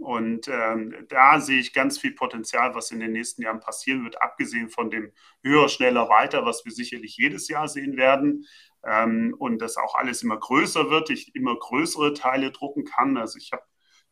Und 0.00 0.48
ähm, 0.48 1.06
da 1.08 1.40
sehe 1.40 1.60
ich 1.60 1.72
ganz 1.72 1.98
viel 1.98 2.12
Potenzial, 2.14 2.74
was 2.74 2.90
in 2.90 3.00
den 3.00 3.12
nächsten 3.12 3.42
Jahren 3.42 3.60
passieren 3.60 4.04
wird, 4.04 4.20
abgesehen 4.20 4.70
von 4.70 4.90
dem 4.90 5.12
höher, 5.42 5.68
schneller, 5.68 6.08
weiter, 6.08 6.44
was 6.46 6.64
wir 6.64 6.72
sicherlich 6.72 7.16
jedes 7.16 7.48
Jahr 7.48 7.68
sehen 7.68 7.96
werden. 7.96 8.46
Ähm, 8.84 9.34
und 9.38 9.60
das 9.60 9.76
auch 9.76 9.94
alles 9.94 10.22
immer 10.22 10.38
größer 10.38 10.90
wird, 10.90 11.10
ich 11.10 11.34
immer 11.34 11.56
größere 11.58 12.14
Teile 12.14 12.50
drucken 12.50 12.84
kann. 12.84 13.16
Also 13.18 13.38
ich 13.38 13.52
habe 13.52 13.62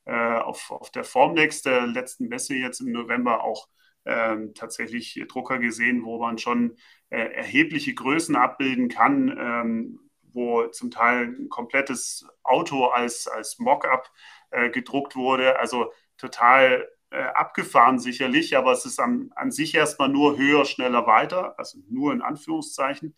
äh, 0.04 0.38
auf, 0.40 0.70
auf 0.70 0.90
der 0.90 1.04
Formnext 1.04 1.66
der 1.66 1.86
letzten 1.86 2.28
Messe 2.28 2.54
jetzt 2.54 2.80
im 2.80 2.92
November 2.92 3.42
auch 3.42 3.68
ähm, 4.04 4.54
tatsächlich 4.54 5.22
Drucker 5.28 5.58
gesehen, 5.58 6.04
wo 6.04 6.18
man 6.18 6.38
schon 6.38 6.76
äh, 7.10 7.18
erhebliche 7.18 7.94
Größen 7.94 8.36
abbilden 8.36 8.88
kann, 8.88 9.36
ähm, 9.38 10.07
wo 10.32 10.66
zum 10.68 10.90
Teil 10.90 11.34
ein 11.38 11.48
komplettes 11.48 12.26
Auto 12.42 12.86
als, 12.86 13.26
als 13.26 13.58
Mockup 13.58 14.10
äh, 14.50 14.70
gedruckt 14.70 15.16
wurde. 15.16 15.58
Also 15.58 15.92
total 16.16 16.88
äh, 17.10 17.22
abgefahren 17.22 17.98
sicherlich, 17.98 18.56
aber 18.56 18.72
es 18.72 18.84
ist 18.84 18.98
an, 18.98 19.30
an 19.34 19.50
sich 19.50 19.74
erstmal 19.74 20.08
nur 20.08 20.36
höher, 20.38 20.64
schneller, 20.64 21.06
weiter, 21.06 21.58
also 21.58 21.78
nur 21.88 22.12
in 22.12 22.22
Anführungszeichen. 22.22 23.14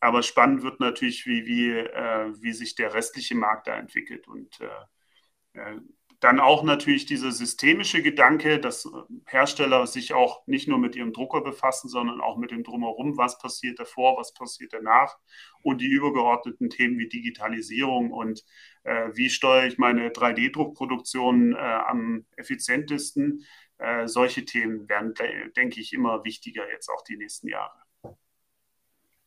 Aber 0.00 0.22
spannend 0.22 0.62
wird 0.62 0.80
natürlich, 0.80 1.26
wie, 1.26 1.46
wie, 1.46 1.70
äh, 1.70 2.32
wie 2.42 2.52
sich 2.52 2.74
der 2.74 2.92
restliche 2.92 3.34
Markt 3.34 3.66
da 3.66 3.76
entwickelt. 3.76 4.28
Und 4.28 4.60
äh, 4.60 5.60
äh, 5.60 5.80
dann 6.24 6.40
auch 6.40 6.62
natürlich 6.62 7.04
dieser 7.04 7.32
systemische 7.32 8.00
Gedanke, 8.00 8.58
dass 8.58 8.88
Hersteller 9.26 9.86
sich 9.86 10.14
auch 10.14 10.46
nicht 10.46 10.68
nur 10.68 10.78
mit 10.78 10.96
ihrem 10.96 11.12
Drucker 11.12 11.42
befassen, 11.42 11.90
sondern 11.90 12.22
auch 12.22 12.38
mit 12.38 12.50
dem 12.50 12.64
Drumherum, 12.64 13.18
was 13.18 13.36
passiert 13.36 13.78
davor, 13.78 14.16
was 14.16 14.32
passiert 14.32 14.72
danach 14.72 15.18
und 15.60 15.82
die 15.82 15.86
übergeordneten 15.86 16.70
Themen 16.70 16.98
wie 16.98 17.10
Digitalisierung 17.10 18.10
und 18.10 18.42
äh, 18.84 19.10
wie 19.12 19.28
steuere 19.28 19.66
ich 19.66 19.76
meine 19.76 20.08
3D-Druckproduktion 20.08 21.52
äh, 21.52 21.58
am 21.58 22.24
effizientesten. 22.36 23.44
Äh, 23.76 24.08
solche 24.08 24.46
Themen 24.46 24.88
werden, 24.88 25.12
denke 25.54 25.78
ich, 25.78 25.92
immer 25.92 26.24
wichtiger 26.24 26.66
jetzt 26.70 26.88
auch 26.88 27.02
die 27.02 27.18
nächsten 27.18 27.48
Jahre. 27.48 27.84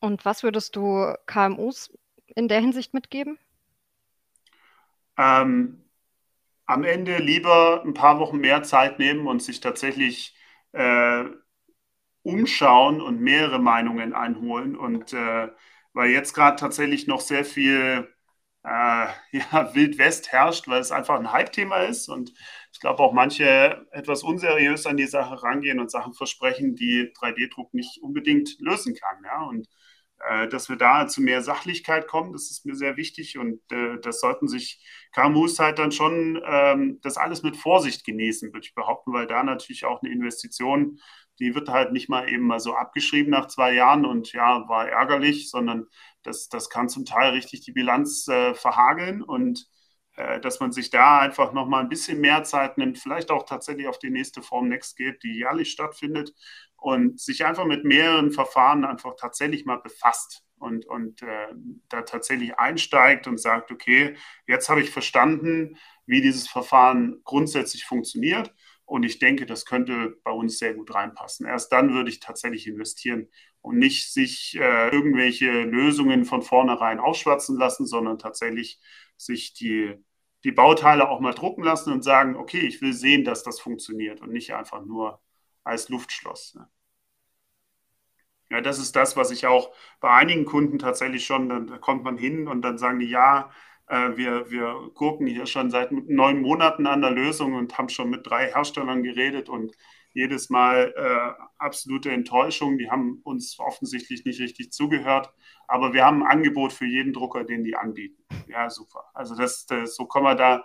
Und 0.00 0.24
was 0.24 0.42
würdest 0.42 0.74
du 0.74 1.14
KMUs 1.26 1.96
in 2.34 2.48
der 2.48 2.58
Hinsicht 2.58 2.92
mitgeben? 2.92 3.38
Ähm, 5.16 5.84
am 6.68 6.84
Ende 6.84 7.18
lieber 7.18 7.82
ein 7.84 7.94
paar 7.94 8.20
Wochen 8.20 8.38
mehr 8.38 8.62
Zeit 8.62 8.98
nehmen 8.98 9.26
und 9.26 9.42
sich 9.42 9.60
tatsächlich 9.60 10.36
äh, 10.72 11.24
umschauen 12.22 13.00
und 13.00 13.20
mehrere 13.20 13.58
Meinungen 13.58 14.12
einholen. 14.14 14.76
Und 14.76 15.12
äh, 15.14 15.48
weil 15.94 16.10
jetzt 16.10 16.34
gerade 16.34 16.56
tatsächlich 16.56 17.06
noch 17.06 17.20
sehr 17.20 17.44
viel 17.44 18.08
äh, 18.64 18.68
ja, 19.32 19.74
Wildwest 19.74 20.32
herrscht, 20.32 20.68
weil 20.68 20.80
es 20.80 20.92
einfach 20.92 21.18
ein 21.18 21.32
Hype-Thema 21.32 21.78
ist. 21.84 22.08
Und 22.08 22.32
ich 22.72 22.80
glaube 22.80 23.02
auch 23.02 23.12
manche 23.14 23.86
etwas 23.92 24.22
unseriös 24.22 24.86
an 24.86 24.96
die 24.98 25.06
Sache 25.06 25.42
rangehen 25.42 25.80
und 25.80 25.90
Sachen 25.90 26.12
versprechen, 26.14 26.76
die 26.76 27.12
3D-Druck 27.14 27.72
nicht 27.74 28.02
unbedingt 28.02 28.58
lösen 28.60 28.94
kann. 28.94 29.24
Ja? 29.24 29.42
Und 29.44 29.68
dass 30.48 30.68
wir 30.68 30.76
da 30.76 31.06
zu 31.06 31.22
mehr 31.22 31.42
Sachlichkeit 31.42 32.08
kommen, 32.08 32.32
das 32.32 32.50
ist 32.50 32.66
mir 32.66 32.74
sehr 32.74 32.96
wichtig 32.96 33.38
und 33.38 33.60
äh, 33.70 33.98
das 34.02 34.20
sollten 34.20 34.48
sich 34.48 34.84
KMUs 35.12 35.58
halt 35.58 35.78
dann 35.78 35.92
schon 35.92 36.40
ähm, 36.44 36.98
das 37.02 37.16
alles 37.16 37.42
mit 37.42 37.56
Vorsicht 37.56 38.04
genießen, 38.04 38.52
würde 38.52 38.66
ich 38.66 38.74
behaupten, 38.74 39.12
weil 39.12 39.26
da 39.26 39.42
natürlich 39.42 39.84
auch 39.84 40.02
eine 40.02 40.12
Investition, 40.12 40.98
die 41.38 41.54
wird 41.54 41.68
halt 41.68 41.92
nicht 41.92 42.08
mal 42.08 42.28
eben 42.28 42.46
mal 42.46 42.60
so 42.60 42.74
abgeschrieben 42.74 43.30
nach 43.30 43.46
zwei 43.46 43.72
Jahren 43.72 44.04
und 44.04 44.32
ja, 44.32 44.68
war 44.68 44.88
ärgerlich, 44.88 45.50
sondern 45.50 45.86
das, 46.22 46.48
das 46.48 46.68
kann 46.68 46.88
zum 46.88 47.04
Teil 47.04 47.30
richtig 47.30 47.60
die 47.60 47.72
Bilanz 47.72 48.26
äh, 48.28 48.54
verhageln 48.54 49.22
und 49.22 49.66
äh, 50.16 50.40
dass 50.40 50.58
man 50.58 50.72
sich 50.72 50.90
da 50.90 51.20
einfach 51.20 51.52
nochmal 51.52 51.82
ein 51.82 51.88
bisschen 51.88 52.20
mehr 52.20 52.42
Zeit 52.42 52.76
nimmt, 52.76 52.98
vielleicht 52.98 53.30
auch 53.30 53.44
tatsächlich 53.44 53.86
auf 53.86 54.00
die 54.00 54.10
nächste 54.10 54.42
Form 54.42 54.68
Next 54.68 54.96
geht, 54.96 55.22
die 55.22 55.36
jährlich 55.38 55.70
stattfindet 55.70 56.34
und 56.78 57.20
sich 57.20 57.44
einfach 57.44 57.66
mit 57.66 57.84
mehreren 57.84 58.32
Verfahren 58.32 58.84
einfach 58.84 59.14
tatsächlich 59.16 59.66
mal 59.66 59.76
befasst 59.76 60.44
und, 60.58 60.86
und 60.86 61.22
äh, 61.22 61.48
da 61.88 62.02
tatsächlich 62.02 62.58
einsteigt 62.58 63.26
und 63.26 63.38
sagt, 63.38 63.70
okay, 63.70 64.16
jetzt 64.46 64.68
habe 64.68 64.80
ich 64.80 64.90
verstanden, 64.90 65.76
wie 66.06 66.22
dieses 66.22 66.48
Verfahren 66.48 67.20
grundsätzlich 67.24 67.84
funktioniert 67.84 68.54
und 68.88 69.02
ich 69.02 69.18
denke, 69.18 69.44
das 69.44 69.66
könnte 69.66 70.16
bei 70.24 70.30
uns 70.30 70.58
sehr 70.58 70.72
gut 70.72 70.94
reinpassen. 70.94 71.46
Erst 71.46 71.72
dann 71.72 71.92
würde 71.92 72.08
ich 72.08 72.20
tatsächlich 72.20 72.66
investieren 72.66 73.28
und 73.60 73.78
nicht 73.78 74.10
sich 74.10 74.56
äh, 74.58 74.88
irgendwelche 74.88 75.50
Lösungen 75.64 76.24
von 76.24 76.40
vornherein 76.40 76.98
aufschwatzen 76.98 77.58
lassen, 77.58 77.86
sondern 77.86 78.18
tatsächlich 78.18 78.80
sich 79.18 79.52
die, 79.52 79.94
die 80.42 80.52
Bauteile 80.52 81.10
auch 81.10 81.20
mal 81.20 81.34
drucken 81.34 81.64
lassen 81.64 81.92
und 81.92 82.02
sagen, 82.02 82.34
okay, 82.36 82.60
ich 82.60 82.80
will 82.80 82.94
sehen, 82.94 83.24
dass 83.24 83.42
das 83.42 83.60
funktioniert 83.60 84.22
und 84.22 84.32
nicht 84.32 84.54
einfach 84.54 84.82
nur 84.82 85.20
als 85.68 85.88
Luftschloss. 85.88 86.54
Ne? 86.54 86.68
Ja, 88.50 88.60
das 88.60 88.78
ist 88.78 88.96
das, 88.96 89.16
was 89.16 89.30
ich 89.30 89.46
auch 89.46 89.72
bei 90.00 90.10
einigen 90.10 90.46
Kunden 90.46 90.78
tatsächlich 90.78 91.26
schon, 91.26 91.48
da 91.66 91.78
kommt 91.78 92.02
man 92.04 92.16
hin 92.16 92.48
und 92.48 92.62
dann 92.62 92.78
sagen 92.78 92.98
die, 92.98 93.10
ja, 93.10 93.50
äh, 93.88 94.16
wir, 94.16 94.50
wir 94.50 94.90
gucken 94.94 95.26
hier 95.26 95.46
schon 95.46 95.70
seit 95.70 95.92
neun 95.92 96.40
Monaten 96.40 96.86
an 96.86 97.02
der 97.02 97.10
Lösung 97.10 97.54
und 97.54 97.76
haben 97.76 97.88
schon 97.90 98.10
mit 98.10 98.26
drei 98.26 98.50
Herstellern 98.52 99.02
geredet 99.02 99.48
und 99.48 99.76
jedes 100.14 100.50
Mal 100.50 100.94
äh, 100.96 101.42
absolute 101.58 102.10
Enttäuschung. 102.10 102.78
Die 102.78 102.90
haben 102.90 103.20
uns 103.24 103.58
offensichtlich 103.58 104.24
nicht 104.24 104.40
richtig 104.40 104.72
zugehört. 104.72 105.32
Aber 105.66 105.92
wir 105.92 106.04
haben 106.04 106.22
ein 106.22 106.30
Angebot 106.38 106.72
für 106.72 106.86
jeden 106.86 107.12
Drucker, 107.12 107.44
den 107.44 107.62
die 107.62 107.76
anbieten. 107.76 108.24
Ja, 108.48 108.70
super. 108.70 109.04
Also 109.14 109.36
das, 109.36 109.66
das 109.66 109.94
so 109.94 110.06
kommen 110.06 110.26
wir 110.26 110.34
da 110.34 110.64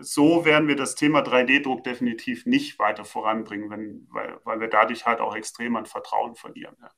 so 0.00 0.44
werden 0.44 0.68
wir 0.68 0.76
das 0.76 0.94
Thema 0.94 1.20
3D-Druck 1.20 1.84
definitiv 1.84 2.46
nicht 2.46 2.78
weiter 2.78 3.04
voranbringen, 3.04 3.70
wenn, 3.70 4.06
weil, 4.10 4.40
weil 4.44 4.60
wir 4.60 4.68
dadurch 4.68 5.06
halt 5.06 5.20
auch 5.20 5.34
extrem 5.34 5.76
an 5.76 5.86
Vertrauen 5.86 6.34
verlieren. 6.34 6.76
Ja, 6.80 6.90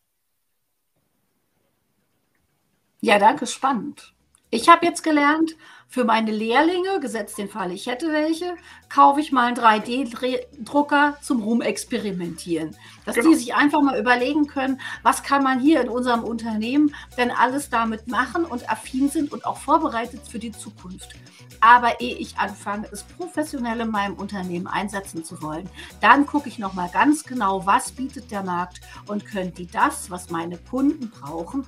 ja 3.01 3.19
danke, 3.19 3.47
spannend. 3.47 4.15
Ich 4.51 4.69
habe 4.69 4.87
jetzt 4.87 5.03
gelernt, 5.03 5.57
für 5.91 6.05
meine 6.05 6.31
Lehrlinge, 6.31 7.01
gesetzt 7.01 7.39
den 7.39 7.49
Fall, 7.49 7.73
ich 7.73 7.87
hätte 7.87 8.13
welche, 8.13 8.57
kaufe 8.91 9.21
ich 9.21 9.33
mal 9.33 9.47
einen 9.47 9.57
3D-Drucker 9.57 11.17
zum 11.23 11.43
Rumexperimentieren. 11.43 12.77
Dass 13.07 13.15
genau. 13.15 13.31
die 13.31 13.37
sich 13.37 13.55
einfach 13.55 13.81
mal 13.81 13.99
überlegen 13.99 14.47
können, 14.47 14.81
was 15.03 15.23
kann 15.23 15.43
man 15.43 15.61
hier 15.61 15.81
in 15.81 15.89
unserem 15.89 16.25
Unternehmen 16.25 16.95
denn 17.17 17.31
alles 17.31 17.71
damit 17.71 18.07
machen 18.07 18.45
und 18.45 18.71
affin 18.71 19.09
sind 19.09 19.33
und 19.33 19.47
auch 19.47 19.57
vorbereitet 19.57 20.21
für 20.29 20.39
die 20.39 20.53
Zukunft. 20.53 21.15
Aber 21.61 22.01
ehe 22.01 22.17
ich 22.17 22.37
anfange, 22.37 22.87
es 22.93 23.03
professionell 23.03 23.81
in 23.81 23.91
meinem 23.91 24.15
Unternehmen 24.15 24.67
einsetzen 24.67 25.25
zu 25.25 25.41
wollen, 25.41 25.69
dann 26.03 26.27
gucke 26.27 26.51
ich 26.51 26.59
nochmal 26.59 26.91
ganz 26.93 27.25
genau, 27.25 27.65
was 27.65 27.93
bietet 27.93 28.31
der 28.31 28.43
Markt 28.43 28.83
und 29.07 29.25
können 29.25 29.55
die 29.55 29.67
das, 29.67 30.11
was 30.11 30.31
meine 30.31 30.59
Kunden 30.59 31.11
brauchen, 31.11 31.67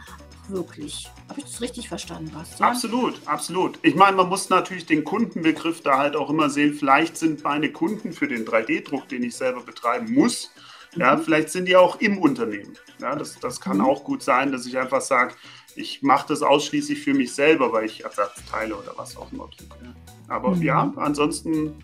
wirklich. 0.51 1.09
Habe 1.29 1.41
ich 1.41 1.47
das 1.47 1.61
richtig 1.61 1.89
verstanden, 1.89 2.31
Bastian? 2.33 2.69
Absolut, 2.71 3.21
absolut. 3.27 3.79
Ich 3.83 3.95
meine, 3.95 4.17
man 4.17 4.29
muss 4.29 4.49
natürlich 4.49 4.87
den 4.87 5.05
Kundenbegriff 5.05 5.83
da 5.83 5.99
halt 5.99 6.17
auch 6.17 6.31
immer 6.31 6.51
sehen. 6.51 6.75
Vielleicht 6.75 7.17
sind 7.17 7.43
meine 7.45 7.71
Kunden 7.73 8.13
für 8.13 8.29
den 8.29 8.45
3D-Druck, 8.45 9.09
den 9.09 9.23
ich 9.23 9.37
selber 9.37 9.63
betreiben 9.63 10.13
muss, 10.13 10.51
mhm. 10.95 11.01
ja, 11.01 11.17
vielleicht 11.17 11.51
sind 11.51 11.67
die 11.67 11.77
auch 11.77 12.01
im 12.01 12.19
Unternehmen. 12.19 12.77
Ja, 13.01 13.17
das, 13.17 13.39
das 13.39 13.61
kann 13.61 13.79
mhm. 13.79 13.85
auch 13.85 14.05
gut 14.05 14.23
sein, 14.23 14.53
dass 14.53 14.67
ich 14.67 14.79
einfach 14.79 15.01
sage, 15.01 15.35
ich 15.77 16.03
mache 16.03 16.29
das 16.29 16.43
ausschließlich 16.43 17.01
für 17.01 17.15
mich 17.15 17.33
selber, 17.33 17.73
weil 17.73 17.85
ich 17.85 18.05
Ersatzteile 18.05 18.77
oder 18.77 18.93
was 18.97 19.17
auch 19.17 19.31
immer 19.33 19.49
drücke. 19.49 19.95
Aber 20.29 20.55
mhm. 20.57 20.63
ja, 20.63 20.93
ansonsten 20.97 21.83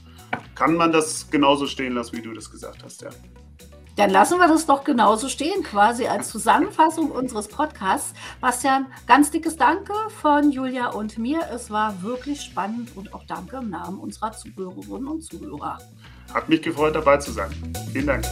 kann 0.54 0.74
man 0.74 0.92
das 0.92 1.30
genauso 1.30 1.66
stehen 1.66 1.94
lassen, 1.94 2.16
wie 2.16 2.22
du 2.22 2.32
das 2.32 2.50
gesagt 2.50 2.82
hast, 2.82 3.02
ja. 3.02 3.10
Dann 3.96 4.10
lassen 4.10 4.38
wir 4.38 4.46
das 4.46 4.66
doch 4.66 4.84
genauso 4.84 5.30
stehen, 5.30 5.62
quasi 5.62 6.06
als 6.06 6.28
Zusammenfassung 6.28 7.10
unseres 7.10 7.48
Podcasts. 7.48 8.12
Bastian, 8.42 8.86
ganz 9.06 9.30
dickes 9.30 9.56
Danke 9.56 9.94
von 10.20 10.50
Julia 10.50 10.88
und 10.88 11.16
mir. 11.16 11.40
Es 11.50 11.70
war 11.70 12.02
wirklich 12.02 12.42
spannend 12.42 12.90
und 12.94 13.14
auch 13.14 13.24
danke 13.26 13.56
im 13.56 13.70
Namen 13.70 13.98
unserer 13.98 14.32
Zuhörerinnen 14.32 15.08
und 15.08 15.24
Zuhörer. 15.24 15.78
Hat 16.34 16.46
mich 16.46 16.60
gefreut, 16.60 16.94
dabei 16.94 17.16
zu 17.16 17.32
sein. 17.32 17.48
Vielen 17.90 18.06
Dank. 18.06 18.26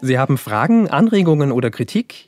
Sie 0.00 0.18
haben 0.18 0.38
Fragen, 0.38 0.88
Anregungen 0.88 1.52
oder 1.52 1.70
Kritik? 1.70 2.27